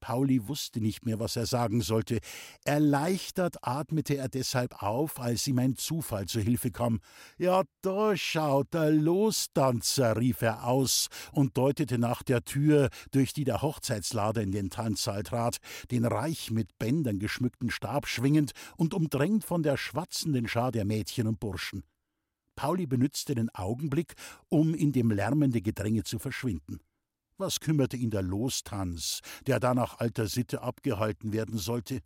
Pauli 0.00 0.46
wusste 0.48 0.80
nicht 0.80 1.06
mehr, 1.06 1.18
was 1.18 1.36
er 1.36 1.46
sagen 1.46 1.80
sollte. 1.80 2.18
Erleichtert 2.64 3.56
atmete 3.62 4.16
er 4.16 4.28
deshalb 4.28 4.82
auf, 4.82 5.18
als 5.20 5.46
ihm 5.46 5.58
ein 5.58 5.76
Zufall 5.76 6.26
zu 6.26 6.40
Hilfe 6.40 6.70
kam. 6.70 7.00
Ja, 7.38 7.62
da 7.82 8.16
schaut 8.16 8.74
der 8.74 8.90
Lostanzer, 8.90 10.16
rief 10.16 10.42
er 10.42 10.64
aus 10.64 11.08
und 11.32 11.56
deutete 11.56 11.98
nach 11.98 12.22
der 12.22 12.44
Tür, 12.44 12.88
durch 13.10 13.32
die 13.32 13.44
der 13.44 13.62
Hochzeitslader 13.62 14.42
in 14.42 14.52
den 14.52 14.70
Tanzsaal 14.70 15.22
trat, 15.22 15.58
den 15.90 16.04
reich 16.04 16.50
mit 16.50 16.78
Bändern 16.78 17.18
geschmückten 17.18 17.70
Stab 17.70 18.06
schwingend 18.06 18.52
und 18.76 18.94
umdrängt 18.94 19.44
von 19.44 19.62
der 19.62 19.76
schwatzenden 19.76 20.48
Schar 20.48 20.72
der 20.72 20.84
Mädchen 20.84 21.26
und 21.26 21.40
Burschen. 21.40 21.82
Pauli 22.56 22.86
benützte 22.86 23.34
den 23.34 23.54
Augenblick, 23.54 24.14
um 24.48 24.74
in 24.74 24.92
dem 24.92 25.10
lärmenden 25.10 25.62
Gedränge 25.62 26.04
zu 26.04 26.18
verschwinden. 26.18 26.80
Was 27.38 27.60
kümmerte 27.60 27.98
ihn 27.98 28.10
der 28.10 28.22
Lostanz, 28.22 29.20
der 29.46 29.60
da 29.60 29.74
nach 29.74 29.98
alter 29.98 30.26
Sitte 30.26 30.62
abgehalten 30.62 31.32
werden 31.34 31.58
sollte? 31.58 32.00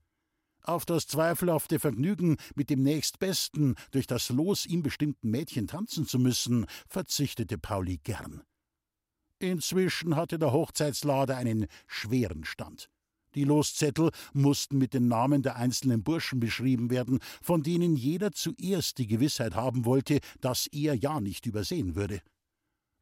Auf 0.62 0.84
das 0.84 1.06
zweifelhafte 1.06 1.78
Vergnügen, 1.78 2.36
mit 2.54 2.68
dem 2.68 2.82
nächstbesten, 2.82 3.76
durch 3.92 4.06
das 4.06 4.28
Los 4.28 4.66
ihm 4.66 4.82
bestimmten 4.82 5.30
Mädchen 5.30 5.68
tanzen 5.68 6.06
zu 6.06 6.18
müssen, 6.18 6.66
verzichtete 6.88 7.58
Pauli 7.58 7.98
gern. 7.98 8.42
Inzwischen 9.38 10.16
hatte 10.16 10.38
der 10.38 10.52
Hochzeitslader 10.52 11.36
einen 11.36 11.66
schweren 11.86 12.44
Stand. 12.44 12.90
Die 13.36 13.44
Loszettel 13.44 14.10
mussten 14.32 14.78
mit 14.78 14.92
den 14.92 15.06
Namen 15.06 15.42
der 15.42 15.56
einzelnen 15.56 16.02
Burschen 16.02 16.40
beschrieben 16.40 16.90
werden, 16.90 17.20
von 17.40 17.62
denen 17.62 17.94
jeder 17.94 18.32
zuerst 18.32 18.98
die 18.98 19.06
Gewissheit 19.06 19.54
haben 19.54 19.84
wollte, 19.84 20.18
dass 20.40 20.66
er 20.66 20.94
ja 20.94 21.20
nicht 21.20 21.46
übersehen 21.46 21.94
würde. 21.94 22.20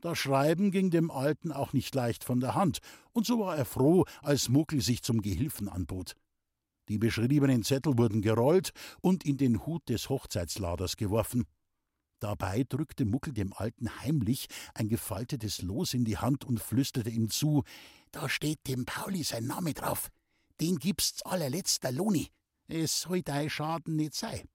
Das 0.00 0.18
Schreiben 0.18 0.70
ging 0.70 0.90
dem 0.90 1.10
Alten 1.10 1.50
auch 1.50 1.72
nicht 1.72 1.94
leicht 1.94 2.22
von 2.22 2.38
der 2.38 2.54
Hand, 2.54 2.78
und 3.12 3.26
so 3.26 3.40
war 3.40 3.56
er 3.56 3.64
froh, 3.64 4.04
als 4.22 4.48
Muckel 4.48 4.80
sich 4.80 5.02
zum 5.02 5.22
Gehilfen 5.22 5.68
anbot. 5.68 6.14
Die 6.88 6.98
beschriebenen 6.98 7.64
Zettel 7.64 7.98
wurden 7.98 8.22
gerollt 8.22 8.70
und 9.00 9.24
in 9.24 9.36
den 9.36 9.66
Hut 9.66 9.88
des 9.88 10.08
Hochzeitsladers 10.08 10.96
geworfen. 10.96 11.46
Dabei 12.20 12.64
drückte 12.68 13.04
Muckel 13.04 13.32
dem 13.32 13.52
Alten 13.52 14.00
heimlich 14.00 14.46
ein 14.74 14.88
gefaltetes 14.88 15.62
Los 15.62 15.94
in 15.94 16.04
die 16.04 16.16
Hand 16.16 16.44
und 16.44 16.60
flüsterte 16.60 17.10
ihm 17.10 17.30
zu: 17.30 17.64
Da 18.10 18.28
steht 18.28 18.66
dem 18.66 18.86
Pauli 18.86 19.22
sein 19.22 19.46
Name 19.46 19.74
drauf. 19.74 20.10
Den 20.60 20.78
gibst's 20.78 21.22
allerletzter 21.22 21.92
Loni. 21.92 22.28
Es 22.68 23.02
soll 23.02 23.22
dein 23.22 23.50
Schaden 23.50 23.96
nicht 23.96 24.14
sein. 24.14 24.48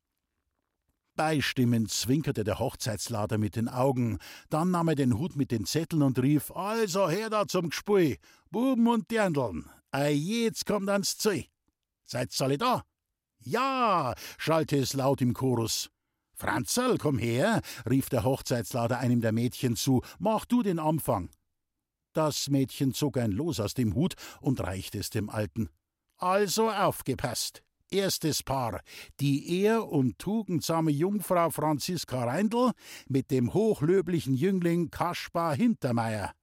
Beistimmend 1.15 1.91
zwinkerte 1.91 2.43
der 2.43 2.57
Hochzeitslader 2.57 3.37
mit 3.37 3.55
den 3.55 3.69
Augen, 3.69 4.17
dann 4.49 4.71
nahm 4.71 4.87
er 4.87 4.95
den 4.95 5.19
Hut 5.19 5.35
mit 5.35 5.51
den 5.51 5.65
Zetteln 5.65 6.01
und 6.01 6.17
rief: 6.17 6.49
Also 6.51 7.07
her 7.07 7.29
da 7.29 7.47
zum 7.47 7.69
Gspui, 7.69 8.17
Buben 8.49 8.87
und 8.87 9.11
Dirndln, 9.11 9.69
ei 9.91 10.11
jetzt 10.11 10.65
kommt 10.65 10.89
ans 10.89 11.17
Ziel. 11.17 11.45
Seid's 12.05 12.41
alle 12.41 12.57
da? 12.57 12.83
Ja, 13.39 14.15
schallte 14.39 14.77
es 14.77 14.93
laut 14.93 15.21
im 15.21 15.33
Chorus. 15.33 15.91
Franzl, 16.33 16.97
komm 16.97 17.19
her, 17.19 17.61
rief 17.87 18.09
der 18.09 18.23
Hochzeitslader 18.23 18.97
einem 18.97 19.21
der 19.21 19.33
Mädchen 19.33 19.75
zu, 19.75 20.01
mach 20.17 20.45
du 20.45 20.63
den 20.63 20.79
Anfang. 20.79 21.29
Das 22.13 22.49
Mädchen 22.49 22.93
zog 22.93 23.17
ein 23.17 23.31
Los 23.31 23.59
aus 23.59 23.75
dem 23.75 23.93
Hut 23.93 24.15
und 24.41 24.61
reichte 24.61 24.97
es 24.97 25.09
dem 25.11 25.29
Alten. 25.29 25.69
Also 26.17 26.71
aufgepasst. 26.71 27.63
Erstes 27.93 28.41
Paar, 28.41 28.81
die 29.19 29.61
ehr- 29.61 29.87
und 29.87 30.17
tugendsame 30.17 30.89
Jungfrau 30.89 31.51
Franziska 31.51 32.23
Reindl 32.23 32.71
mit 33.07 33.29
dem 33.29 33.53
hochlöblichen 33.53 34.33
Jüngling 34.33 34.89
Kaspar 34.89 35.55
Hintermeier. 35.55 36.33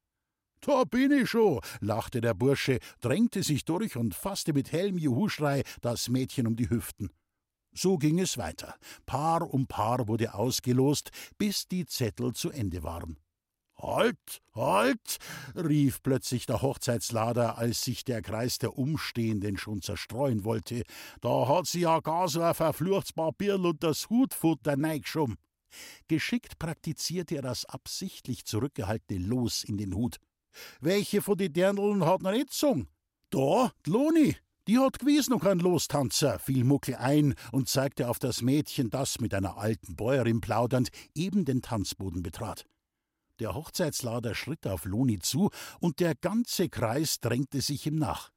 Da 0.60 0.84
bin 0.84 1.10
ich 1.10 1.28
schon, 1.30 1.60
lachte 1.80 2.20
der 2.20 2.34
Bursche, 2.34 2.78
drängte 3.00 3.42
sich 3.42 3.64
durch 3.64 3.96
und 3.96 4.14
fasste 4.14 4.52
mit 4.52 4.70
hellem 4.70 4.98
Juhuschrei 4.98 5.64
das 5.80 6.08
Mädchen 6.08 6.46
um 6.46 6.54
die 6.54 6.70
Hüften. 6.70 7.10
So 7.72 7.98
ging 7.98 8.20
es 8.20 8.38
weiter. 8.38 8.76
Paar 9.04 9.42
um 9.52 9.66
Paar 9.66 10.06
wurde 10.06 10.34
ausgelost, 10.34 11.10
bis 11.36 11.66
die 11.66 11.86
Zettel 11.86 12.32
zu 12.32 12.50
Ende 12.50 12.84
waren. 12.84 13.16
Halt, 13.82 14.42
halt! 14.54 15.18
rief 15.56 16.02
plötzlich 16.02 16.44
der 16.46 16.60
Hochzeitslader, 16.60 17.56
als 17.56 17.82
sich 17.82 18.04
der 18.04 18.20
Kreis 18.20 18.58
der 18.58 18.76
Umstehenden 18.76 19.56
schon 19.56 19.80
zerstreuen 19.80 20.44
wollte. 20.44 20.82
Da 21.20 21.48
hat 21.48 21.66
sie 21.66 21.80
ja 21.80 22.00
gar 22.00 22.28
so 22.28 22.42
ein 22.42 22.54
verfluchtes 22.54 23.14
Papierl 23.14 23.64
und 23.64 23.82
das 23.82 24.10
Hutfutter 24.10 24.76
neigeschoben. 24.76 25.36
Geschickt 26.08 26.58
praktizierte 26.58 27.36
er 27.36 27.42
das 27.42 27.64
absichtlich 27.64 28.44
zurückgehaltene 28.44 29.24
Los 29.24 29.64
in 29.64 29.78
den 29.78 29.94
Hut. 29.94 30.16
Welche 30.80 31.22
von 31.22 31.38
die 31.38 31.52
Dirndln 31.52 32.04
hat 32.04 32.22
noch 32.22 32.32
nicht 32.32 32.50
gesungen? 32.50 32.88
Da, 33.30 33.72
Loni, 33.86 34.36
die 34.66 34.78
hat 34.78 34.98
gewiss 34.98 35.28
noch 35.28 35.44
einen 35.44 35.60
Lostanzer, 35.60 36.38
fiel 36.38 36.64
Muckel 36.64 36.96
ein 36.96 37.34
und 37.52 37.68
zeigte 37.68 38.08
auf 38.08 38.18
das 38.18 38.42
Mädchen, 38.42 38.90
das 38.90 39.20
mit 39.20 39.32
einer 39.32 39.56
alten 39.56 39.96
Bäuerin 39.96 40.40
plaudernd 40.40 40.90
eben 41.14 41.44
den 41.44 41.62
Tanzboden 41.62 42.22
betrat. 42.22 42.66
Der 43.40 43.54
Hochzeitslader 43.54 44.34
schritt 44.34 44.66
auf 44.66 44.84
Loni 44.84 45.18
zu, 45.18 45.50
und 45.80 45.98
der 45.98 46.14
ganze 46.14 46.68
Kreis 46.68 47.20
drängte 47.20 47.62
sich 47.62 47.86
ihm 47.86 47.96
nach. 47.96 48.30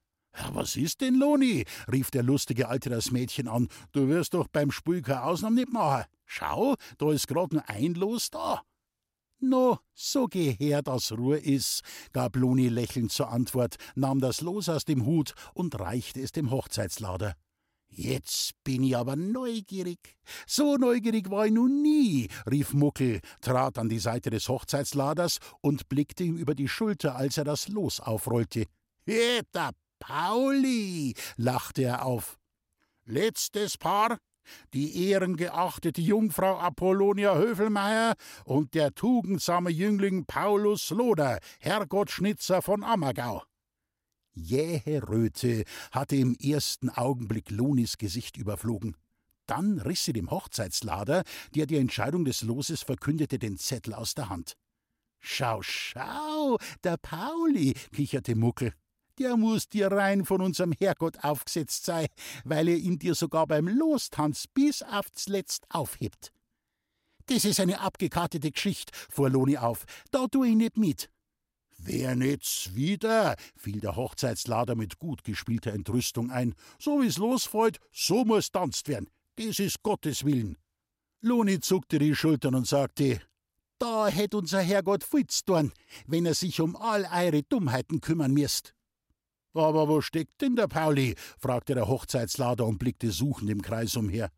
Was 0.54 0.78
ist 0.78 1.02
denn, 1.02 1.16
Loni? 1.16 1.66
rief 1.92 2.10
der 2.10 2.24
lustige 2.24 2.70
Alte 2.70 2.90
das 2.90 3.12
Mädchen 3.12 3.48
an. 3.48 3.68
Du 3.92 4.08
wirst 4.08 4.34
doch 4.34 4.48
beim 4.48 4.72
Spiel 4.72 5.02
keine 5.02 5.24
Ausnahme 5.24 5.58
nicht 5.58 5.72
machen. 5.72 6.06
Schau, 6.26 6.76
da 6.98 7.12
ist 7.12 7.28
grad 7.28 7.54
nur 7.54 7.70
ein 7.70 7.94
Los 7.94 8.32
da. 8.32 8.64
No, 9.40 9.80
so 9.94 10.28
geh 10.28 10.54
her, 10.54 10.82
dass 10.82 11.12
Ruhe 11.12 11.38
is, 11.38 11.82
gab 12.14 12.38
Loni 12.38 12.70
lächelnd 12.70 13.12
zur 13.12 13.30
Antwort, 13.30 13.76
nahm 13.94 14.22
das 14.22 14.40
Los 14.40 14.70
aus 14.70 14.86
dem 14.86 15.06
Hut 15.06 15.34
und 15.54 15.78
reichte 15.78 16.22
es 16.22 16.32
dem 16.32 16.50
Hochzeitslader. 16.50 17.36
Jetzt 17.96 18.54
bin 18.64 18.84
ich 18.84 18.98
aber 18.98 19.16
neugierig. 19.16 20.18
So 20.48 20.78
neugierig 20.78 21.30
war 21.30 21.46
ich 21.46 21.52
nun 21.52 21.84
nie, 21.84 22.28
rief 22.50 22.74
Muckel, 22.74 23.20
trat 23.42 23.78
an 23.78 23.88
die 23.88 24.00
Seite 24.00 24.32
des 24.32 24.50
Hochzeitsladers 24.50 25.38
und 25.62 25.90
blickte 25.90 26.24
ihm 26.24 26.38
über 26.38 26.56
die 26.56 26.68
Schulter, 26.68 27.16
als 27.16 27.38
er 27.38 27.44
das 27.44 27.68
Los 27.68 28.00
aufrollte. 28.00 28.66
Der 29.06 29.44
Pauli, 30.00 31.14
lachte 31.38 31.84
er 31.84 32.06
auf. 32.06 32.40
Letztes 33.06 33.78
Paar, 33.78 34.18
die 34.74 35.10
ehrengeachtete 35.10 36.02
Jungfrau 36.02 36.58
Apollonia 36.58 37.36
Höfelmeier 37.36 38.16
und 38.44 38.74
der 38.74 38.94
tugendsame 38.96 39.70
Jüngling 39.70 40.26
Paulus 40.26 40.90
Loder, 40.90 41.40
Herrgottschnitzer 41.60 42.62
von 42.62 42.84
Ammergau. 42.84 43.44
Jähe 44.34 45.08
Röte 45.08 45.63
hatte 45.92 46.16
im 46.16 46.36
ersten 46.36 46.90
Augenblick 46.90 47.52
Lonis 47.52 47.98
Gesicht 47.98 48.38
überflogen. 48.38 48.96
Dann 49.46 49.80
riss 49.80 50.06
sie 50.06 50.13
dem 50.13 50.32
Hochzeitslader, 50.32 51.24
der 51.54 51.66
die 51.66 51.78
Entscheidung 51.78 52.25
des 52.25 52.42
Loses 52.42 52.82
verkündete, 52.82 53.40
den 53.40 53.58
Zettel 53.58 53.94
aus 53.94 54.16
der 54.16 54.30
Hand. 54.30 54.54
Schau, 55.20 55.62
schau, 55.62 56.58
der 56.84 56.98
Pauli, 56.98 57.74
kicherte 57.94 58.36
Muckel. 58.36 58.74
Der 59.20 59.38
muss 59.38 59.70
dir 59.70 59.92
rein 59.92 60.25
von 60.25 60.42
unserem 60.42 60.72
Herrgott 60.72 61.24
aufgesetzt 61.24 61.86
sei, 61.86 62.08
weil 62.44 62.68
er 62.68 62.78
ihn 62.78 62.98
dir 62.98 63.16
sogar 63.16 63.46
beim 63.46 63.68
Lostanz 63.68 64.48
bis 64.48 64.82
aufs 64.82 65.28
Letzt 65.28 65.66
aufhebt. 65.70 66.32
Das 67.28 67.46
ist 67.46 67.60
eine 67.60 67.80
abgekartete 67.80 68.52
Geschichte, 68.52 68.92
fuhr 69.10 69.30
Loni 69.30 69.58
auf. 69.58 69.86
Da 70.12 70.28
tu 70.28 70.44
ich 70.44 70.56
nicht 70.56 70.78
mit. 70.78 71.10
Wer 71.86 72.16
nichts 72.16 72.74
wieder, 72.75 73.36
fiel 73.58 73.82
der 73.82 73.98
Hochzeitslader 73.98 74.75
mit 74.75 75.00
gut 75.00 75.25
gespielter 75.25 75.74
Entrüstung 75.74 76.32
ein. 76.32 76.56
So 76.80 77.02
wie's 77.02 77.18
losfreut, 77.18 77.78
so 77.92 78.24
muss 78.24 78.52
tanzt 78.52 78.88
werden. 78.88 79.10
Das 79.36 79.60
ist 79.60 79.84
Gottes 79.84 80.24
Willen. 80.24 80.58
Loni 81.20 81.60
zuckte 81.60 82.00
die 82.00 82.16
Schultern 82.16 82.56
und 82.56 82.68
sagte, 82.68 83.22
da 83.80 84.08
hätt 84.08 84.34
unser 84.34 84.62
Herrgott 84.62 85.04
viel 85.04 85.28
zu 85.28 85.44
tun, 85.44 85.74
wenn 86.08 86.25
er 86.25 86.36
sich 86.36 86.62
um 86.62 86.78
all 86.78 87.06
eure 87.06 87.44
Dummheiten 87.44 88.00
kümmern 88.00 88.34
müsst. 88.34 88.74
Aber 89.54 89.90
wo 89.90 90.00
steckt 90.00 90.40
denn 90.42 90.56
der 90.56 90.68
Pauli? 90.68 91.16
fragte 91.38 91.75
der 91.75 91.90
Hochzeitslader 91.90 92.66
und 92.66 92.78
blickte 92.78 93.12
suchend 93.12 93.50
im 93.50 93.62
Kreis 93.62 93.98
umher. 93.98 94.30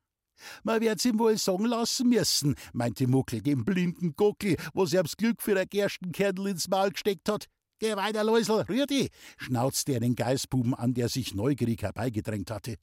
Man 0.64 0.82
wird's 0.82 1.06
ihm 1.06 1.20
wohl 1.20 1.38
sagen 1.38 1.66
lassen 1.66 2.10
müssen, 2.10 2.56
meinte 2.74 3.08
Muckel, 3.08 3.42
dem 3.42 3.66
blinden 3.66 4.16
Gockel, 4.16 4.58
wo 4.74 4.86
sie 4.86 5.00
aufs 5.00 5.18
Glück 5.18 5.42
für 5.42 5.54
der 5.54 5.66
Gerstenkernel 5.66 6.48
ins 6.48 6.68
Maul 6.68 6.92
gesteckt 6.92 7.30
hat. 7.30 7.48
Geh 7.80 7.96
weiter, 7.96 8.24
Läusel, 8.24 8.62
rühr 8.62 8.86
dich, 8.86 9.10
schnauzte 9.38 9.94
er 9.94 10.00
den 10.00 10.16
Geißbuben 10.16 10.74
an, 10.74 10.94
der 10.94 11.10
sich 11.10 11.36
neugierig 11.36 11.82
herbeigedrängt 11.82 12.52
hatte. 12.52 12.76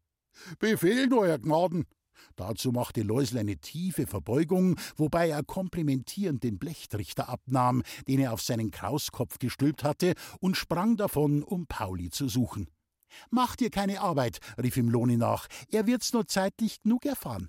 Befehlen, 0.59 1.13
euer 1.13 1.39
Gnaden, 1.39 1.87
Dazu 2.37 2.73
machte 2.73 3.03
Läusel 3.03 3.39
eine 3.39 3.57
tiefe 3.57 4.07
Verbeugung, 4.07 4.77
wobei 4.97 5.29
er 5.29 5.43
komplimentierend 5.43 6.43
den 6.43 6.59
Blechtrichter 6.59 7.29
abnahm, 7.29 7.83
den 8.09 8.21
er 8.21 8.33
auf 8.33 8.43
seinen 8.43 8.71
Krauskopf 8.71 9.39
gestülpt 9.39 9.85
hatte, 9.85 10.15
und 10.41 10.57
sprang 10.57 10.97
davon, 10.97 11.43
um 11.43 11.67
Pauli 11.67 12.11
zu 12.11 12.29
suchen. 12.29 12.69
Mach 13.31 13.57
dir 13.57 13.71
keine 13.71 14.01
Arbeit, 14.01 14.39
rief 14.63 14.77
ihm 14.77 14.89
Loni 14.89 15.17
nach, 15.17 15.49
er 15.69 15.87
wird's 15.87 16.13
nur 16.13 16.27
zeitlich 16.27 16.83
genug 16.83 17.05
erfahren. 17.07 17.49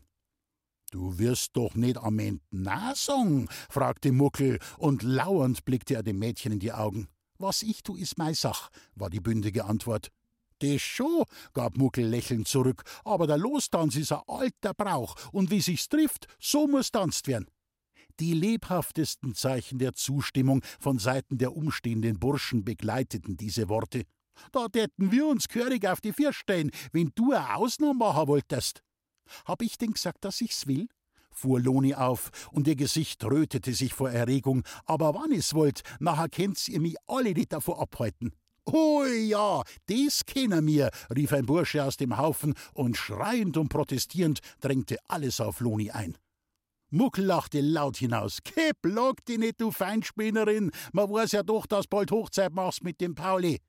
Du 0.91 1.17
wirst 1.17 1.57
doch 1.57 1.73
nicht 1.73 1.97
am 1.97 2.19
Ende 2.19 2.43
nasung, 2.51 3.49
fragte 3.69 4.11
Muckel, 4.11 4.59
und 4.77 5.01
lauernd 5.01 5.65
blickte 5.65 5.95
er 5.95 6.03
dem 6.03 6.19
Mädchen 6.19 6.51
in 6.51 6.59
die 6.59 6.71
Augen. 6.71 7.07
Was 7.39 7.63
ich 7.63 7.81
tu, 7.81 7.95
ist 7.95 8.17
mei 8.19 8.33
Sach, 8.33 8.69
war 8.93 9.09
die 9.09 9.19
bündige 9.19 9.65
Antwort. 9.65 10.11
Das 10.59 10.81
schon, 10.81 11.23
gab 11.53 11.77
Muckel 11.77 12.05
lächelnd 12.05 12.47
zurück, 12.47 12.83
aber 13.03 13.25
der 13.25 13.37
Lostanz 13.37 13.95
ist 13.95 14.11
ein 14.11 14.21
alter 14.27 14.73
Brauch, 14.73 15.15
und 15.31 15.49
wie 15.49 15.61
sich's 15.61 15.89
trifft, 15.89 16.27
so 16.39 16.67
muss 16.67 16.91
tanzt 16.91 17.27
werden. 17.27 17.47
Die 18.19 18.33
lebhaftesten 18.33 19.33
Zeichen 19.33 19.79
der 19.79 19.93
Zustimmung 19.93 20.61
von 20.79 20.99
Seiten 20.99 21.39
der 21.39 21.57
umstehenden 21.57 22.19
Burschen 22.19 22.63
begleiteten 22.63 23.35
diese 23.35 23.67
Worte. 23.67 24.05
Da 24.51 24.67
täten 24.67 25.11
wir 25.11 25.27
uns 25.27 25.47
gehörig 25.47 25.87
auf 25.87 26.01
die 26.01 26.13
Vier 26.13 26.33
stellen, 26.33 26.71
wenn 26.91 27.11
du 27.15 27.31
eine 27.31 27.55
Ausnahme 27.55 27.95
machen 27.95 28.27
wolltest. 28.27 28.83
Hab 29.45 29.61
ich 29.61 29.77
denn 29.77 29.93
gesagt, 29.93 30.23
dass 30.25 30.41
ich's 30.41 30.67
will? 30.67 30.87
fuhr 31.35 31.59
Loni 31.59 31.95
auf, 31.95 32.29
und 32.51 32.67
ihr 32.67 32.75
Gesicht 32.75 33.23
rötete 33.23 33.73
sich 33.73 33.93
vor 33.93 34.09
Erregung. 34.09 34.63
Aber 34.85 35.13
wann 35.15 35.31
es 35.31 35.53
wollt, 35.53 35.81
nachher 35.99 36.29
kennt's 36.29 36.67
ihr 36.67 36.79
mich 36.79 36.95
alle 37.07 37.33
nicht 37.33 37.53
davor 37.53 37.81
abhalten. 37.81 38.33
Oh 38.65 39.03
ja, 39.03 39.61
das 39.87 40.25
kennen 40.25 40.65
wir, 40.67 40.89
rief 41.13 41.33
ein 41.33 41.45
Bursche 41.45 41.83
aus 41.83 41.97
dem 41.97 42.17
Haufen, 42.17 42.53
und 42.73 42.95
schreiend 42.95 43.57
und 43.57 43.69
protestierend 43.69 44.39
drängte 44.61 44.97
alles 45.07 45.41
auf 45.41 45.59
Loni 45.59 45.91
ein. 45.91 46.17
Muckel 46.89 47.25
lachte 47.25 47.59
laut 47.59 47.97
hinaus. 47.97 48.37
Geh, 48.43 48.71
block 48.81 49.25
dich 49.25 49.39
nicht, 49.39 49.59
du 49.59 49.71
Feinspinnerin. 49.71 50.71
Man 50.91 51.11
weiß 51.11 51.31
ja 51.31 51.43
doch, 51.43 51.65
dass 51.65 51.87
bald 51.87 52.11
Hochzeit 52.11 52.53
machst 52.53 52.83
mit 52.83 53.01
dem 53.01 53.15
Pauli. 53.15 53.59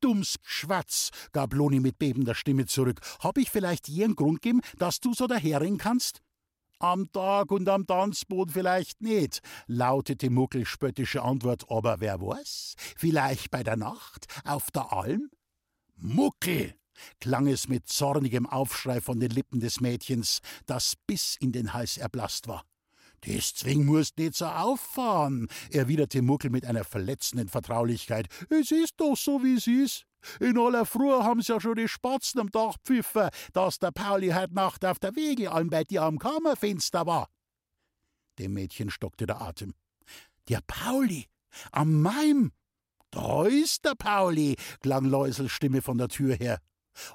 Dumms 0.00 0.36
Schwatz, 0.42 1.10
gab 1.32 1.54
Loni 1.54 1.80
mit 1.80 1.98
bebender 1.98 2.34
Stimme 2.34 2.66
zurück. 2.66 3.00
Hab 3.20 3.38
ich 3.38 3.50
vielleicht 3.50 3.88
je 3.88 4.04
einen 4.04 4.16
Grund 4.16 4.42
gegeben, 4.42 4.60
dass 4.78 5.00
du 5.00 5.14
so 5.14 5.26
daherrennen 5.26 5.78
kannst? 5.78 6.20
Am 6.80 7.10
Tag 7.12 7.50
und 7.50 7.68
am 7.68 7.86
Tanzboot 7.86 8.52
vielleicht 8.52 9.00
nicht, 9.00 9.40
lautete 9.66 10.28
Muckels 10.28 10.68
spöttische 10.68 11.22
Antwort, 11.22 11.70
aber 11.70 12.00
wer 12.00 12.20
weiß, 12.20 12.74
vielleicht 12.96 13.50
bei 13.50 13.62
der 13.62 13.76
Nacht 13.76 14.26
auf 14.44 14.70
der 14.70 14.92
Alm? 14.92 15.30
Muckel! 15.96 16.74
klang 17.20 17.46
es 17.46 17.68
mit 17.68 17.88
zornigem 17.88 18.46
Aufschrei 18.46 19.00
von 19.00 19.18
den 19.20 19.30
Lippen 19.30 19.60
des 19.60 19.80
Mädchens, 19.80 20.40
das 20.66 20.94
bis 21.06 21.36
in 21.36 21.52
den 21.52 21.72
Hals 21.72 21.96
erblasst 21.96 22.48
war. 22.48 22.64
Zwing 23.54 23.84
musst 23.84 24.18
nicht 24.18 24.34
so 24.34 24.46
auffahren, 24.46 25.48
erwiderte 25.70 26.22
Muckel 26.22 26.50
mit 26.50 26.66
einer 26.66 26.84
verletzenden 26.84 27.48
Vertraulichkeit. 27.48 28.28
Es 28.50 28.70
ist 28.70 28.94
doch 28.98 29.16
so, 29.16 29.42
wie 29.42 29.56
es 29.56 29.66
ist. 29.66 30.06
In 30.40 30.58
aller 30.58 30.86
Früh 30.86 31.10
haben's 31.10 31.48
ja 31.48 31.60
schon 31.60 31.76
die 31.76 31.88
Spatzen 31.88 32.40
am 32.40 32.50
Dach 32.50 32.76
pfiffen, 32.84 33.28
dass 33.52 33.78
der 33.78 33.90
Pauli 33.90 34.30
heut 34.30 34.52
Nacht 34.52 34.84
auf 34.84 34.98
der 34.98 35.16
Wegealm 35.16 35.68
bei 35.70 35.84
dir 35.84 36.02
am 36.02 36.18
Kammerfenster 36.18 37.06
war. 37.06 37.28
Dem 38.38 38.54
Mädchen 38.54 38.90
stockte 38.90 39.26
der 39.26 39.40
Atem. 39.40 39.74
Der 40.48 40.60
Pauli? 40.66 41.26
Am 41.72 42.02
Maim? 42.02 42.52
Da 43.10 43.44
ist 43.46 43.84
der 43.84 43.94
Pauli, 43.94 44.56
klang 44.80 45.04
Läusels 45.04 45.52
Stimme 45.52 45.82
von 45.82 45.98
der 45.98 46.08
Tür 46.08 46.34
her. 46.34 46.60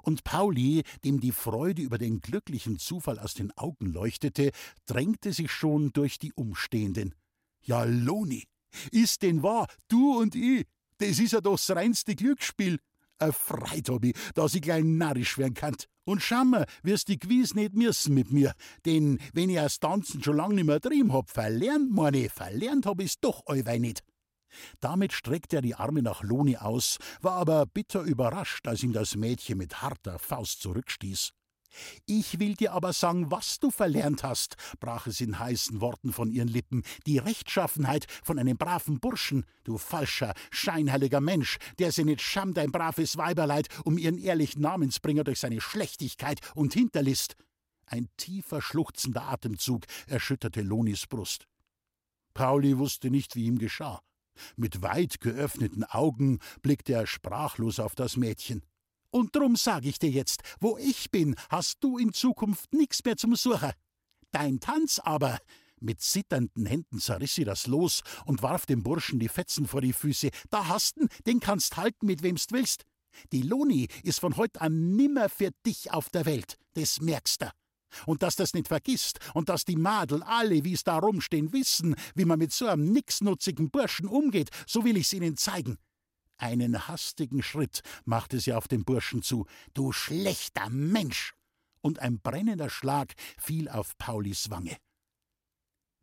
Und 0.04 0.24
Pauli, 0.24 0.84
dem 1.04 1.20
die 1.20 1.32
Freude 1.32 1.82
über 1.82 1.98
den 1.98 2.22
glücklichen 2.22 2.80
Zufall 2.80 3.20
aus 3.20 3.34
den 3.34 3.52
Augen 3.58 3.88
leuchtete, 3.88 4.52
drängte 4.86 5.34
sich 5.34 5.52
schon 5.52 5.92
durch 5.94 6.20
die 6.20 6.34
Umstehenden. 6.34 7.16
Ja, 7.62 7.84
Loni, 7.84 8.46
ist 8.92 9.22
denn 9.22 9.44
wahr, 9.44 9.68
du 9.88 10.18
und 10.18 10.36
ich, 10.36 10.66
das 10.98 11.20
ist 11.20 11.34
ja 11.34 11.42
doch 11.42 11.58
das 11.58 11.76
reinste 11.76 12.16
Glücksspiel. 12.16 12.80
Erfreit 13.20 13.90
hab 13.90 14.04
ich, 14.06 14.16
dass 14.34 14.56
ich 14.56 14.62
gleich 14.62 14.84
narrisch 14.84 15.38
werden 15.38 15.54
kann. 15.54 15.76
Und 16.06 16.22
schau 16.22 16.44
mal, 16.46 16.66
wirst 16.84 17.10
die 17.10 17.20
gewiss 17.20 17.54
nicht 17.54 17.76
müssen 17.76 18.14
mit 18.14 18.32
mir. 18.32 18.54
Denn 18.86 19.20
wenn 19.34 19.50
ich 19.50 19.58
das 19.58 19.80
Tanzen 19.80 20.24
schon 20.24 20.38
lang 20.38 20.56
nicht 20.56 20.66
mehr 20.66 20.80
drin 20.80 21.14
hab, 21.14 21.30
verlernt, 21.30 21.92
meine, 21.92 22.30
verlernt 22.30 22.86
hab 22.86 23.02
ich's 23.02 23.20
doch 23.20 23.46
allweil 23.46 23.80
nicht. 23.80 24.04
Damit 24.80 25.14
streckte 25.14 25.58
er 25.58 25.62
die 25.62 25.76
Arme 25.76 26.02
nach 26.02 26.24
Loni 26.24 26.58
aus, 26.58 26.98
war 27.22 27.34
aber 27.34 27.66
bitter 27.66 28.02
überrascht, 28.02 28.68
als 28.68 28.84
ihm 28.84 28.94
das 28.94 29.16
Mädchen 29.16 29.58
mit 29.58 29.82
harter 29.82 30.20
Faust 30.20 30.62
zurückstieß. 30.62 31.32
Ich 32.06 32.40
will 32.40 32.56
dir 32.56 32.74
aber 32.74 32.94
sagen, 32.94 33.32
was 33.32 33.60
du 33.60 33.72
verlernt 33.72 34.24
hast, 34.24 34.56
brach 34.80 35.08
es 35.08 35.22
in 35.22 35.38
heißen 35.38 35.82
Worten 35.82 36.12
von 36.12 36.32
ihren 36.32 36.48
Lippen, 36.48 36.84
die 37.06 37.18
Rechtschaffenheit 37.18 38.08
von 38.24 38.40
einem 38.40 38.58
braven 38.58 39.00
Burschen, 39.00 39.46
du 39.64 39.78
falscher, 39.78 40.34
scheinheiliger 40.52 41.22
Mensch, 41.22 41.58
der 41.78 41.92
sie 41.92 42.04
nicht 42.04 42.22
scham 42.22 42.54
dein 42.54 42.72
braves 42.72 43.18
Weiberleid 43.18 43.68
um 43.86 43.98
ihren 43.98 44.18
ehrlichen 44.18 44.62
Namensbringer 44.62 45.24
durch 45.24 45.40
seine 45.40 45.62
Schlechtigkeit 45.62 46.40
und 46.56 46.74
Hinterlist. 46.74 47.36
Ein 47.86 48.08
tiefer, 48.18 48.62
schluchzender 48.62 49.24
Atemzug 49.24 49.86
erschütterte 50.08 50.62
Lonis 50.62 51.08
Brust. 51.08 51.46
Pauli 52.34 52.78
wusste 52.78 53.10
nicht, 53.10 53.36
wie 53.36 53.46
ihm 53.46 53.58
geschah. 53.58 54.02
Mit 54.56 54.82
weit 54.82 55.22
geöffneten 55.22 55.84
Augen 55.84 56.40
blickte 56.62 56.94
er 56.94 57.08
sprachlos 57.08 57.80
auf 57.80 57.96
das 57.96 58.18
Mädchen. 58.18 58.64
Und 59.12 59.36
drum 59.36 59.56
sag 59.56 59.86
ich 59.86 60.00
dir 60.00 60.10
jetzt, 60.10 60.42
wo 60.60 60.78
ich 60.78 61.10
bin, 61.12 61.36
hast 61.50 61.84
du 61.84 61.98
in 61.98 62.14
Zukunft 62.14 62.74
nix 62.74 63.04
mehr 63.04 63.18
zum 63.18 63.36
Suchen. 63.36 63.72
Dein 64.32 64.60
Tanz 64.60 65.00
aber. 65.00 65.40
Mit 65.82 66.02
zitternden 66.02 66.66
Händen 66.66 67.00
zerriss 67.00 67.36
sie 67.36 67.46
das 67.46 67.66
Los 67.66 68.02
und 68.26 68.44
warf 68.44 68.66
dem 68.66 68.84
Burschen 68.84 69.20
die 69.20 69.30
Fetzen 69.30 69.66
vor 69.66 69.82
die 69.82 69.94
Füße. 69.94 70.30
Da 70.50 70.68
hast'n, 70.68 71.10
den 71.26 71.40
kannst 71.40 71.78
halten, 71.78 72.06
mit 72.06 72.22
wemst 72.22 72.52
willst. 72.52 72.84
Die 73.32 73.42
Loni 73.42 73.88
ist 74.04 74.20
von 74.20 74.38
heut 74.38 74.60
an 74.60 74.96
nimmer 74.96 75.30
für 75.30 75.52
dich 75.66 75.92
auf 75.92 76.10
der 76.10 76.26
Welt, 76.26 76.58
des 76.76 77.02
merkst 77.02 77.42
du. 77.42 77.59
Und 78.06 78.24
dass 78.24 78.36
das 78.36 78.54
nicht 78.54 78.68
vergisst 78.68 79.20
und 79.34 79.50
dass 79.50 79.66
die 79.66 79.76
Madel 79.76 80.24
alle, 80.24 80.64
wie's 80.64 80.84
da 80.84 80.98
rumstehen, 80.98 81.54
wissen, 81.54 81.96
wie 82.16 82.26
man 82.26 82.40
mit 82.40 82.52
so 82.52 82.68
einem 82.68 82.92
nixnutzigen 82.92 83.70
Burschen 83.70 84.08
umgeht, 84.08 84.50
so 84.68 84.84
will 84.84 84.98
ich's 84.98 85.14
ihnen 85.14 85.38
zeigen. 85.38 85.78
Einen 86.38 86.88
hastigen 86.88 87.44
Schritt 87.44 87.82
machte 88.06 88.40
sie 88.40 88.54
auf 88.54 88.68
den 88.68 88.86
Burschen 88.86 89.22
zu. 89.22 89.46
Du 89.74 89.92
schlechter 89.92 90.70
Mensch! 90.70 91.34
Und 91.82 92.00
ein 92.00 92.20
brennender 92.20 92.70
Schlag 92.70 93.14
fiel 93.38 93.70
auf 93.70 93.98
Paulis 93.98 94.50
Wange. 94.50 94.78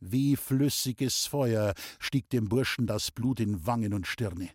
Wie 0.01 0.37
flüssiges 0.37 1.27
Feuer 1.27 1.75
stieg 1.99 2.29
dem 2.31 2.49
Burschen 2.49 2.87
das 2.87 3.11
Blut 3.11 3.40
in 3.40 3.66
Wangen 3.66 3.94
und 3.94 4.07
Stirne. 4.07 4.51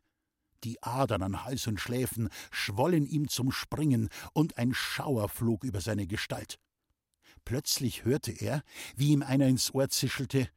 Die 0.63 0.81
Adern 0.83 1.23
an 1.23 1.43
Hals 1.43 1.65
und 1.65 1.79
Schläfen 1.79 2.29
schwollen 2.51 3.07
ihm 3.07 3.27
zum 3.27 3.51
Springen, 3.51 4.09
und 4.33 4.57
ein 4.57 4.73
Schauer 4.73 5.29
flog 5.29 5.63
über 5.63 5.81
seine 5.81 6.05
Gestalt. 6.05 6.59
Plötzlich 7.45 8.05
hörte 8.05 8.31
er, 8.31 8.63
wie 8.95 9.11
ihm 9.11 9.23
einer 9.23 9.47
ins 9.47 9.73
Ohr 9.73 9.89
zischelte 9.89 10.49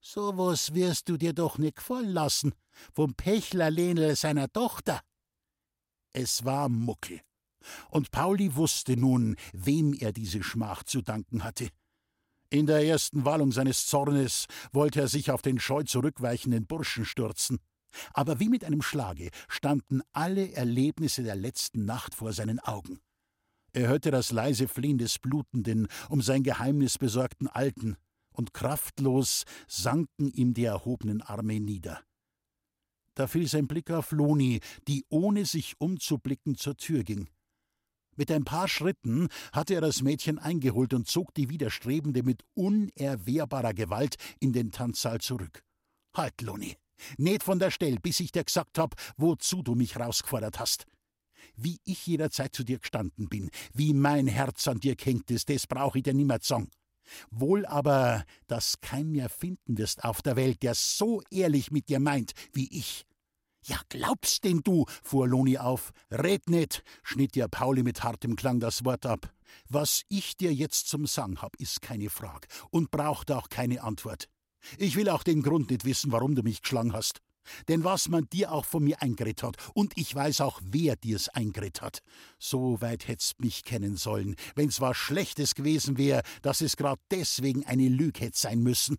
so 0.00 0.36
was 0.38 0.74
wirst 0.74 1.08
du 1.08 1.16
dir 1.16 1.32
doch 1.32 1.58
nicht 1.58 1.76
gefallen 1.76 2.10
lassen, 2.10 2.54
vom 2.94 3.14
Pechler 3.14 3.70
Lenel 3.70 4.16
seiner 4.16 4.50
Tochter. 4.50 5.00
Es 6.12 6.44
war 6.44 6.68
Muckel. 6.68 7.20
Und 7.90 8.10
Pauli 8.10 8.56
wusste 8.56 8.96
nun, 8.96 9.36
wem 9.52 9.92
er 9.92 10.12
diese 10.12 10.42
Schmach 10.42 10.82
zu 10.82 11.02
danken 11.02 11.44
hatte. 11.44 11.68
In 12.48 12.66
der 12.66 12.84
ersten 12.84 13.24
Wallung 13.26 13.52
seines 13.52 13.86
Zornes 13.86 14.46
wollte 14.72 15.02
er 15.02 15.08
sich 15.08 15.30
auf 15.30 15.42
den 15.42 15.60
scheu 15.60 15.82
zurückweichenden 15.82 16.66
Burschen 16.66 17.04
stürzen. 17.04 17.58
Aber 18.14 18.40
wie 18.40 18.48
mit 18.48 18.64
einem 18.64 18.82
Schlage 18.82 19.30
standen 19.48 20.00
alle 20.12 20.52
Erlebnisse 20.52 21.22
der 21.22 21.36
letzten 21.36 21.84
Nacht 21.84 22.14
vor 22.14 22.32
seinen 22.32 22.58
Augen. 22.60 23.00
Er 23.72 23.88
hörte 23.88 24.10
das 24.10 24.32
leise 24.32 24.68
Flehen 24.68 24.98
des 24.98 25.18
Blutenden 25.18 25.88
um 26.08 26.22
sein 26.22 26.42
Geheimnis 26.42 26.98
besorgten 26.98 27.48
Alten, 27.48 27.96
und 28.32 28.54
kraftlos 28.54 29.44
sanken 29.66 30.30
ihm 30.30 30.54
die 30.54 30.64
erhobenen 30.64 31.20
Arme 31.20 31.60
nieder. 31.60 32.00
Da 33.14 33.26
fiel 33.26 33.48
sein 33.48 33.66
Blick 33.66 33.90
auf 33.90 34.12
Loni, 34.12 34.60
die 34.88 35.04
ohne 35.08 35.44
sich 35.44 35.74
umzublicken 35.78 36.56
zur 36.56 36.76
Tür 36.76 37.02
ging. 37.02 37.28
Mit 38.16 38.30
ein 38.30 38.44
paar 38.44 38.68
Schritten 38.68 39.28
hatte 39.52 39.74
er 39.74 39.80
das 39.80 40.02
Mädchen 40.02 40.38
eingeholt 40.38 40.94
und 40.94 41.08
zog 41.08 41.34
die 41.34 41.48
Widerstrebende 41.48 42.22
mit 42.22 42.44
unerwehrbarer 42.54 43.74
Gewalt 43.74 44.16
in 44.40 44.52
den 44.52 44.72
Tanzsaal 44.72 45.20
zurück. 45.20 45.64
Halt, 46.14 46.40
Loni, 46.42 46.76
nicht 47.18 47.42
von 47.42 47.58
der 47.58 47.70
Stelle, 47.70 47.98
bis 48.00 48.20
ich 48.20 48.32
dir 48.32 48.44
gesagt 48.44 48.78
hab, 48.78 48.94
wozu 49.16 49.62
du 49.62 49.74
mich 49.74 49.98
rausgefordert 49.98 50.58
hast. 50.58 50.86
Wie 51.56 51.78
ich 51.84 52.06
jederzeit 52.06 52.54
zu 52.54 52.64
dir 52.64 52.78
gestanden 52.78 53.28
bin, 53.28 53.50
wie 53.72 53.94
mein 53.94 54.26
Herz 54.26 54.66
an 54.68 54.80
dir 54.80 54.96
hängt 55.00 55.30
ist, 55.30 55.48
das 55.48 55.66
brauch 55.66 55.96
ich 55.96 56.02
dir 56.02 56.14
nimmer 56.14 56.38
sagen. 56.40 56.70
Wohl 57.30 57.66
aber, 57.66 58.24
dass 58.46 58.80
kein 58.80 59.10
mehr 59.10 59.28
finden 59.28 59.78
wirst 59.78 60.04
auf 60.04 60.22
der 60.22 60.36
Welt, 60.36 60.62
der 60.62 60.74
so 60.74 61.22
ehrlich 61.30 61.70
mit 61.70 61.88
dir 61.88 62.00
meint 62.00 62.32
wie 62.52 62.68
ich. 62.70 63.04
Ja, 63.64 63.78
glaubst 63.88 64.44
denn 64.44 64.60
du? 64.62 64.86
fuhr 65.02 65.28
Loni 65.28 65.58
auf. 65.58 65.92
Red 66.10 66.48
nicht, 66.48 66.82
schnitt 67.02 67.36
ihr 67.36 67.48
Pauli 67.48 67.82
mit 67.82 68.02
hartem 68.02 68.36
Klang 68.36 68.58
das 68.58 68.84
Wort 68.84 69.04
ab. 69.04 69.32
Was 69.68 70.02
ich 70.08 70.36
dir 70.36 70.52
jetzt 70.52 70.88
zum 70.88 71.06
Sang 71.06 71.42
hab, 71.42 71.56
ist 71.56 71.82
keine 71.82 72.08
Frage 72.08 72.48
und 72.70 72.90
braucht 72.90 73.30
auch 73.30 73.48
keine 73.48 73.82
Antwort. 73.82 74.28
Ich 74.78 74.96
will 74.96 75.08
auch 75.08 75.22
den 75.22 75.42
Grund 75.42 75.70
nicht 75.70 75.84
wissen, 75.84 76.12
warum 76.12 76.34
du 76.34 76.42
mich 76.42 76.62
geschlagen 76.62 76.92
hast. 76.92 77.20
Denn 77.68 77.84
was 77.84 78.08
man 78.08 78.28
dir 78.30 78.52
auch 78.52 78.64
von 78.64 78.84
mir 78.84 79.02
eingeredet 79.02 79.42
hat, 79.42 79.56
und 79.74 79.92
ich 79.96 80.14
weiß 80.14 80.40
auch, 80.40 80.60
wer 80.62 80.96
dir's 80.96 81.28
eingeredet 81.28 81.82
hat. 81.82 82.00
So 82.38 82.80
weit 82.80 83.08
hättst 83.08 83.40
mich 83.40 83.64
kennen 83.64 83.96
sollen, 83.96 84.36
wenn's 84.54 84.80
was 84.80 84.96
Schlechtes 84.96 85.54
gewesen 85.54 85.98
wär, 85.98 86.22
dass 86.42 86.60
es 86.60 86.76
grad 86.76 87.00
deswegen 87.10 87.64
eine 87.66 87.88
Lüge 87.88 88.20
hätt 88.20 88.36
sein 88.36 88.60
müssen. 88.62 88.96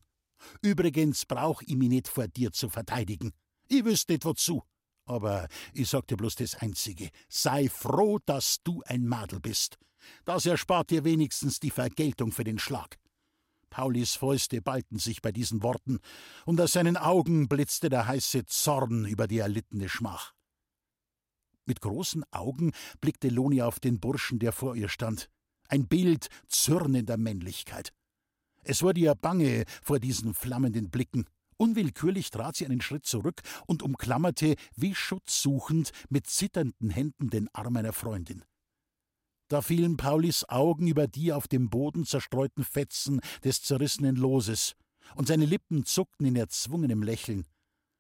Übrigens 0.62 1.26
brauch 1.26 1.62
ich 1.62 1.76
mich 1.76 1.90
nicht 1.90 2.08
vor 2.08 2.28
dir 2.28 2.52
zu 2.52 2.70
verteidigen. 2.70 3.32
Ich 3.68 3.86
wüsste 3.86 4.14
nicht 4.14 4.26
wozu. 4.26 4.64
Aber 5.06 5.48
ich 5.74 5.90
sagte 5.90 6.16
bloß 6.16 6.36
das 6.36 6.56
Einzige. 6.56 7.10
Sei 7.28 7.70
froh, 7.70 8.20
dass 8.26 8.58
du 8.64 8.82
ein 8.86 9.06
Madel 9.06 9.40
bist. 9.40 9.78
Das 10.26 10.46
erspart 10.46 10.90
dir 10.90 11.04
wenigstens 11.04 11.60
die 11.60 11.72
Vergeltung 11.72 12.32
für 12.32 12.44
den 12.44 12.60
Schlag. 12.60 12.98
Paulis 13.72 14.16
Fäuste 14.16 14.62
ballten 14.62 15.00
sich 15.00 15.24
bei 15.24 15.32
diesen 15.32 15.64
Worten, 15.64 15.98
und 16.46 16.62
aus 16.62 16.74
seinen 16.74 16.98
Augen 16.98 17.48
blitzte 17.48 17.90
der 17.90 18.06
heiße 18.06 18.46
Zorn 18.46 19.06
über 19.06 19.28
die 19.28 19.40
erlittene 19.40 19.90
Schmach. 19.90 20.34
Mit 21.66 21.82
großen 21.82 22.24
Augen 22.32 22.74
blickte 23.00 23.30
Loni 23.30 23.64
auf 23.64 23.80
den 23.80 24.00
Burschen, 24.00 24.38
der 24.38 24.52
vor 24.52 24.76
ihr 24.76 24.90
stand, 24.90 25.30
ein 25.70 25.88
Bild 25.88 26.28
zürnender 26.48 27.18
Männlichkeit. 27.18 27.94
Es 28.64 28.84
wurde 28.84 29.00
ihr 29.00 29.16
bange 29.16 29.64
vor 29.82 30.00
diesen 30.00 30.34
flammenden 30.34 30.92
Blicken. 30.92 31.26
Unwillkürlich 31.58 32.30
trat 32.30 32.56
sie 32.56 32.66
einen 32.66 32.82
Schritt 32.82 33.06
zurück 33.06 33.42
und 33.68 33.84
umklammerte, 33.84 34.56
wie 34.76 34.94
schutzsuchend, 34.94 35.92
mit 36.10 36.28
zitternden 36.28 36.90
Händen 36.90 37.30
den 37.30 37.48
Arm 37.54 37.78
einer 37.78 37.94
Freundin. 37.94 38.44
Da 39.52 39.62
fielen 39.62 39.98
Paulis 39.98 40.48
Augen 40.48 40.88
über 40.88 41.08
die 41.08 41.34
auf 41.34 41.46
dem 41.46 41.70
Boden 41.70 42.06
zerstreuten 42.06 42.64
Fetzen 42.64 43.20
des 43.44 43.62
zerrissenen 43.62 44.16
Loses, 44.16 44.78
und 45.14 45.28
seine 45.28 45.44
Lippen 45.44 45.84
zuckten 45.84 46.26
in 46.26 46.38
erzwungenem 46.38 47.04
Lächeln. 47.04 47.46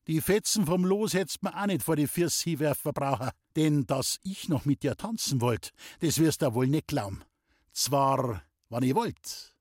Die 0.07 0.21
Fetzen 0.21 0.65
vom 0.65 0.85
Los 0.85 1.13
hätt's 1.13 1.41
mir 1.41 1.53
auch 1.53 1.65
nicht 1.65 1.83
vor 1.83 1.97
die 1.97 2.07
Firs 2.07 2.45
brauchen, 2.81 3.31
denn 3.57 3.85
dass 3.85 4.19
ich 4.23 4.47
noch 4.47 4.63
mit 4.63 4.83
dir 4.83 4.95
tanzen 4.95 5.41
wollt, 5.41 5.71
das 5.99 6.19
wirst 6.19 6.41
du 6.41 6.53
wohl 6.53 6.67
nicht 6.67 6.87
glauben. 6.87 7.21
Zwar, 7.73 8.43
wann 8.69 8.83
ihr 8.83 8.95
wollt, 8.95 9.53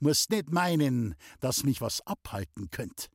musst 0.00 0.30
nicht 0.30 0.50
meinen, 0.50 1.14
dass 1.38 1.62
mich 1.62 1.80
was 1.80 2.04
abhalten 2.08 2.70
könnt. 2.72 3.06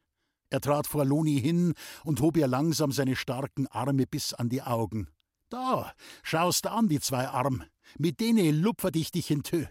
Er 0.50 0.62
trat 0.62 0.88
vor 0.88 1.04
Loni 1.04 1.42
hin 1.42 1.74
und 2.06 2.22
hob 2.22 2.38
ihr 2.38 2.48
langsam 2.48 2.94
seine 2.94 3.18
starken 3.18 3.68
Arme 3.68 4.08
bis 4.08 4.34
an 4.34 4.48
die 4.48 4.62
Augen. 4.62 5.10
Da, 5.50 5.92
schaust 6.24 6.64
du 6.64 6.72
an, 6.72 6.88
die 6.88 7.02
zwei 7.02 7.28
Arm, 7.28 7.66
mit 7.98 8.20
denen 8.20 8.62
lupfer 8.62 8.92
dich 8.92 9.12
dich 9.12 9.32
in 9.32 9.44
Tö. 9.44 9.66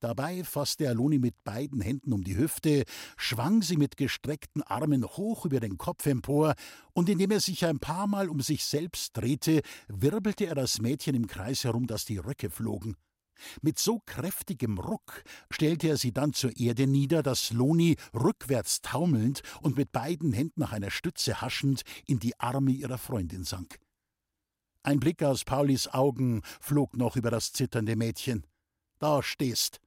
Dabei 0.00 0.44
fasste 0.44 0.86
er 0.86 0.94
Loni 0.94 1.18
mit 1.18 1.44
beiden 1.44 1.82
Händen 1.82 2.14
um 2.14 2.24
die 2.24 2.36
Hüfte, 2.36 2.84
schwang 3.18 3.60
sie 3.60 3.76
mit 3.76 3.98
gestreckten 3.98 4.62
Armen 4.62 5.04
hoch 5.04 5.44
über 5.44 5.60
den 5.60 5.76
Kopf 5.76 6.06
empor, 6.06 6.54
und 6.94 7.10
indem 7.10 7.30
er 7.30 7.40
sich 7.40 7.66
ein 7.66 7.80
paar 7.80 8.06
Mal 8.06 8.30
um 8.30 8.40
sich 8.40 8.64
selbst 8.64 9.14
drehte, 9.14 9.60
wirbelte 9.88 10.46
er 10.46 10.54
das 10.54 10.80
Mädchen 10.80 11.14
im 11.14 11.26
Kreis 11.26 11.64
herum, 11.64 11.86
dass 11.86 12.06
die 12.06 12.16
Röcke 12.16 12.48
flogen. 12.48 12.96
Mit 13.60 13.78
so 13.78 14.00
kräftigem 14.06 14.78
Ruck 14.78 15.22
stellte 15.50 15.88
er 15.88 15.96
sie 15.98 16.12
dann 16.12 16.32
zur 16.32 16.56
Erde 16.56 16.86
nieder, 16.86 17.22
dass 17.22 17.50
Loni 17.50 17.96
rückwärts 18.14 18.80
taumelnd 18.80 19.42
und 19.60 19.76
mit 19.76 19.92
beiden 19.92 20.32
Händen 20.32 20.60
nach 20.60 20.72
einer 20.72 20.90
Stütze 20.90 21.40
haschend 21.42 21.82
in 22.06 22.18
die 22.18 22.38
Arme 22.40 22.72
ihrer 22.72 22.98
Freundin 22.98 23.44
sank. 23.44 23.78
Ein 24.82 25.00
Blick 25.00 25.22
aus 25.22 25.44
Paulis 25.44 25.88
Augen 25.88 26.42
flog 26.60 26.96
noch 26.96 27.16
über 27.16 27.30
das 27.30 27.52
zitternde 27.52 27.96
Mädchen. 27.96 28.46
Da 28.98 29.22
stehst. 29.22 29.80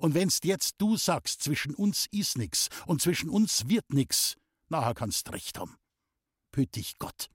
Und 0.00 0.14
wenn's 0.14 0.40
jetzt 0.42 0.76
du 0.78 0.96
sagst, 0.96 1.42
zwischen 1.42 1.74
uns 1.74 2.06
is 2.10 2.36
nix 2.36 2.68
und 2.86 3.02
zwischen 3.02 3.28
uns 3.28 3.68
wird 3.68 3.92
nix, 3.92 4.36
nachher 4.68 4.94
kannst 4.94 5.32
recht 5.32 5.58
haben. 5.58 5.76
Püt 6.52 6.74
dich 6.74 6.98
Gott. 6.98 7.28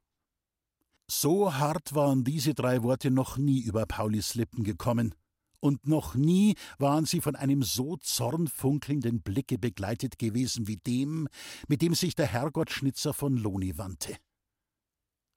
So 1.07 1.55
hart 1.55 1.93
waren 1.95 2.23
diese 2.23 2.53
drei 2.53 2.83
Worte 2.83 3.11
noch 3.11 3.37
nie 3.37 3.61
über 3.61 3.85
Paulis 3.85 4.35
Lippen 4.35 4.63
gekommen, 4.63 5.15
und 5.61 5.87
noch 5.87 6.15
nie 6.15 6.55
waren 6.77 7.05
sie 7.05 7.21
von 7.21 7.35
einem 7.35 7.63
so 7.63 7.97
zornfunkelnden 7.97 9.21
Blicke 9.21 9.57
begleitet 9.57 10.17
gewesen 10.17 10.67
wie 10.67 10.77
dem, 10.77 11.27
mit 11.67 11.81
dem 11.81 11.93
sich 11.95 12.15
der 12.15 12.27
Herrgottschnitzer 12.27 13.13
von 13.13 13.35
Loni 13.35 13.77
wandte. 13.77 14.15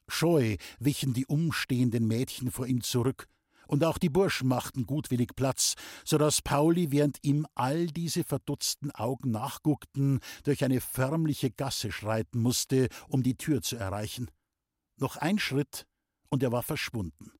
Scheu 0.08 0.56
wichen 0.78 1.12
die 1.12 1.26
umstehenden 1.26 2.06
Mädchen 2.06 2.50
vor 2.50 2.66
ihm 2.66 2.82
zurück, 2.82 3.28
und 3.66 3.84
auch 3.84 3.98
die 3.98 4.10
Burschen 4.10 4.48
machten 4.48 4.84
gutwillig 4.84 5.34
Platz, 5.34 5.74
so 6.04 6.18
dass 6.18 6.42
Pauli, 6.42 6.90
während 6.90 7.18
ihm 7.22 7.46
all 7.54 7.86
diese 7.86 8.22
verdutzten 8.22 8.90
Augen 8.90 9.30
nachguckten, 9.30 10.20
durch 10.44 10.64
eine 10.64 10.80
förmliche 10.80 11.50
Gasse 11.50 11.90
schreiten 11.90 12.40
musste, 12.40 12.88
um 13.08 13.22
die 13.22 13.36
Tür 13.36 13.62
zu 13.62 13.76
erreichen. 13.76 14.30
Noch 14.98 15.16
ein 15.16 15.38
Schritt, 15.38 15.86
und 16.28 16.42
er 16.42 16.52
war 16.52 16.62
verschwunden. 16.62 17.32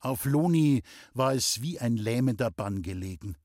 Auf 0.00 0.24
Loni 0.24 0.82
war 1.14 1.34
es 1.34 1.62
wie 1.62 1.78
ein 1.78 1.96
lähmender 1.96 2.50
Bann 2.50 2.82
gelegen 2.82 3.36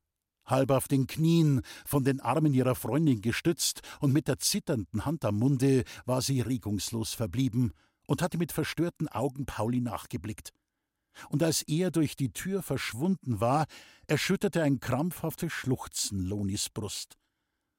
halb 0.46 0.72
auf 0.72 0.88
den 0.88 1.08
Knien, 1.08 1.62
von 1.86 2.04
den 2.04 2.20
Armen 2.22 2.54
ihrer 2.54 2.76
Freundin 2.76 3.22
gestützt, 3.22 3.82
und 4.00 4.14
mit 4.14 4.28
der 4.28 4.40
zitternden 4.40 5.06
Hand 5.06 5.26
am 5.26 5.40
Munde 5.40 5.84
war 6.06 6.22
sie 6.22 6.42
regungslos 6.42 7.14
verblieben 7.14 7.74
und 8.08 8.22
hatte 8.22 8.38
mit 8.38 8.52
verstörten 8.52 9.08
Augen 9.08 9.46
Pauli 9.46 9.82
nachgeblickt. 9.82 10.52
Und 11.30 11.44
als 11.44 11.62
er 11.64 11.92
durch 11.92 12.16
die 12.16 12.34
Tür 12.34 12.62
verschwunden 12.62 13.40
war, 13.40 13.66
erschütterte 14.08 14.64
ein 14.64 14.80
krampfhaftes 14.80 15.52
Schluchzen 15.52 16.20
Lonis 16.20 16.70
Brust. 16.70 17.18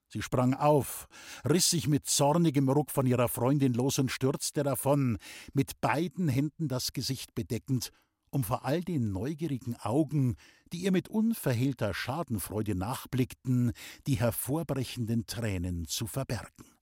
Sie 0.09 0.21
sprang 0.21 0.53
auf, 0.53 1.07
riss 1.47 1.69
sich 1.69 1.87
mit 1.87 2.07
zornigem 2.07 2.69
Ruck 2.69 2.91
von 2.91 3.05
ihrer 3.05 3.27
Freundin 3.27 3.73
los 3.73 3.99
und 3.99 4.09
stürzte 4.09 4.63
davon, 4.63 5.17
mit 5.53 5.81
beiden 5.81 6.29
Händen 6.29 6.67
das 6.69 6.93
Gesicht 6.93 7.35
bedeckend 7.35 7.91
um 8.29 8.43
vor 8.43 8.65
all 8.65 8.81
den 8.81 9.11
neugierigen 9.11 9.75
Augen, 9.75 10.35
die 10.71 10.79
ihr 10.79 10.91
mit 10.91 11.09
unverhehlter 11.09 11.93
Schadenfreude 11.93 12.75
nachblickten, 12.75 13.71
die 14.05 14.15
hervorbrechenden 14.15 15.25
Tränen 15.25 15.87
zu 15.87 16.07
verbergen. 16.07 16.76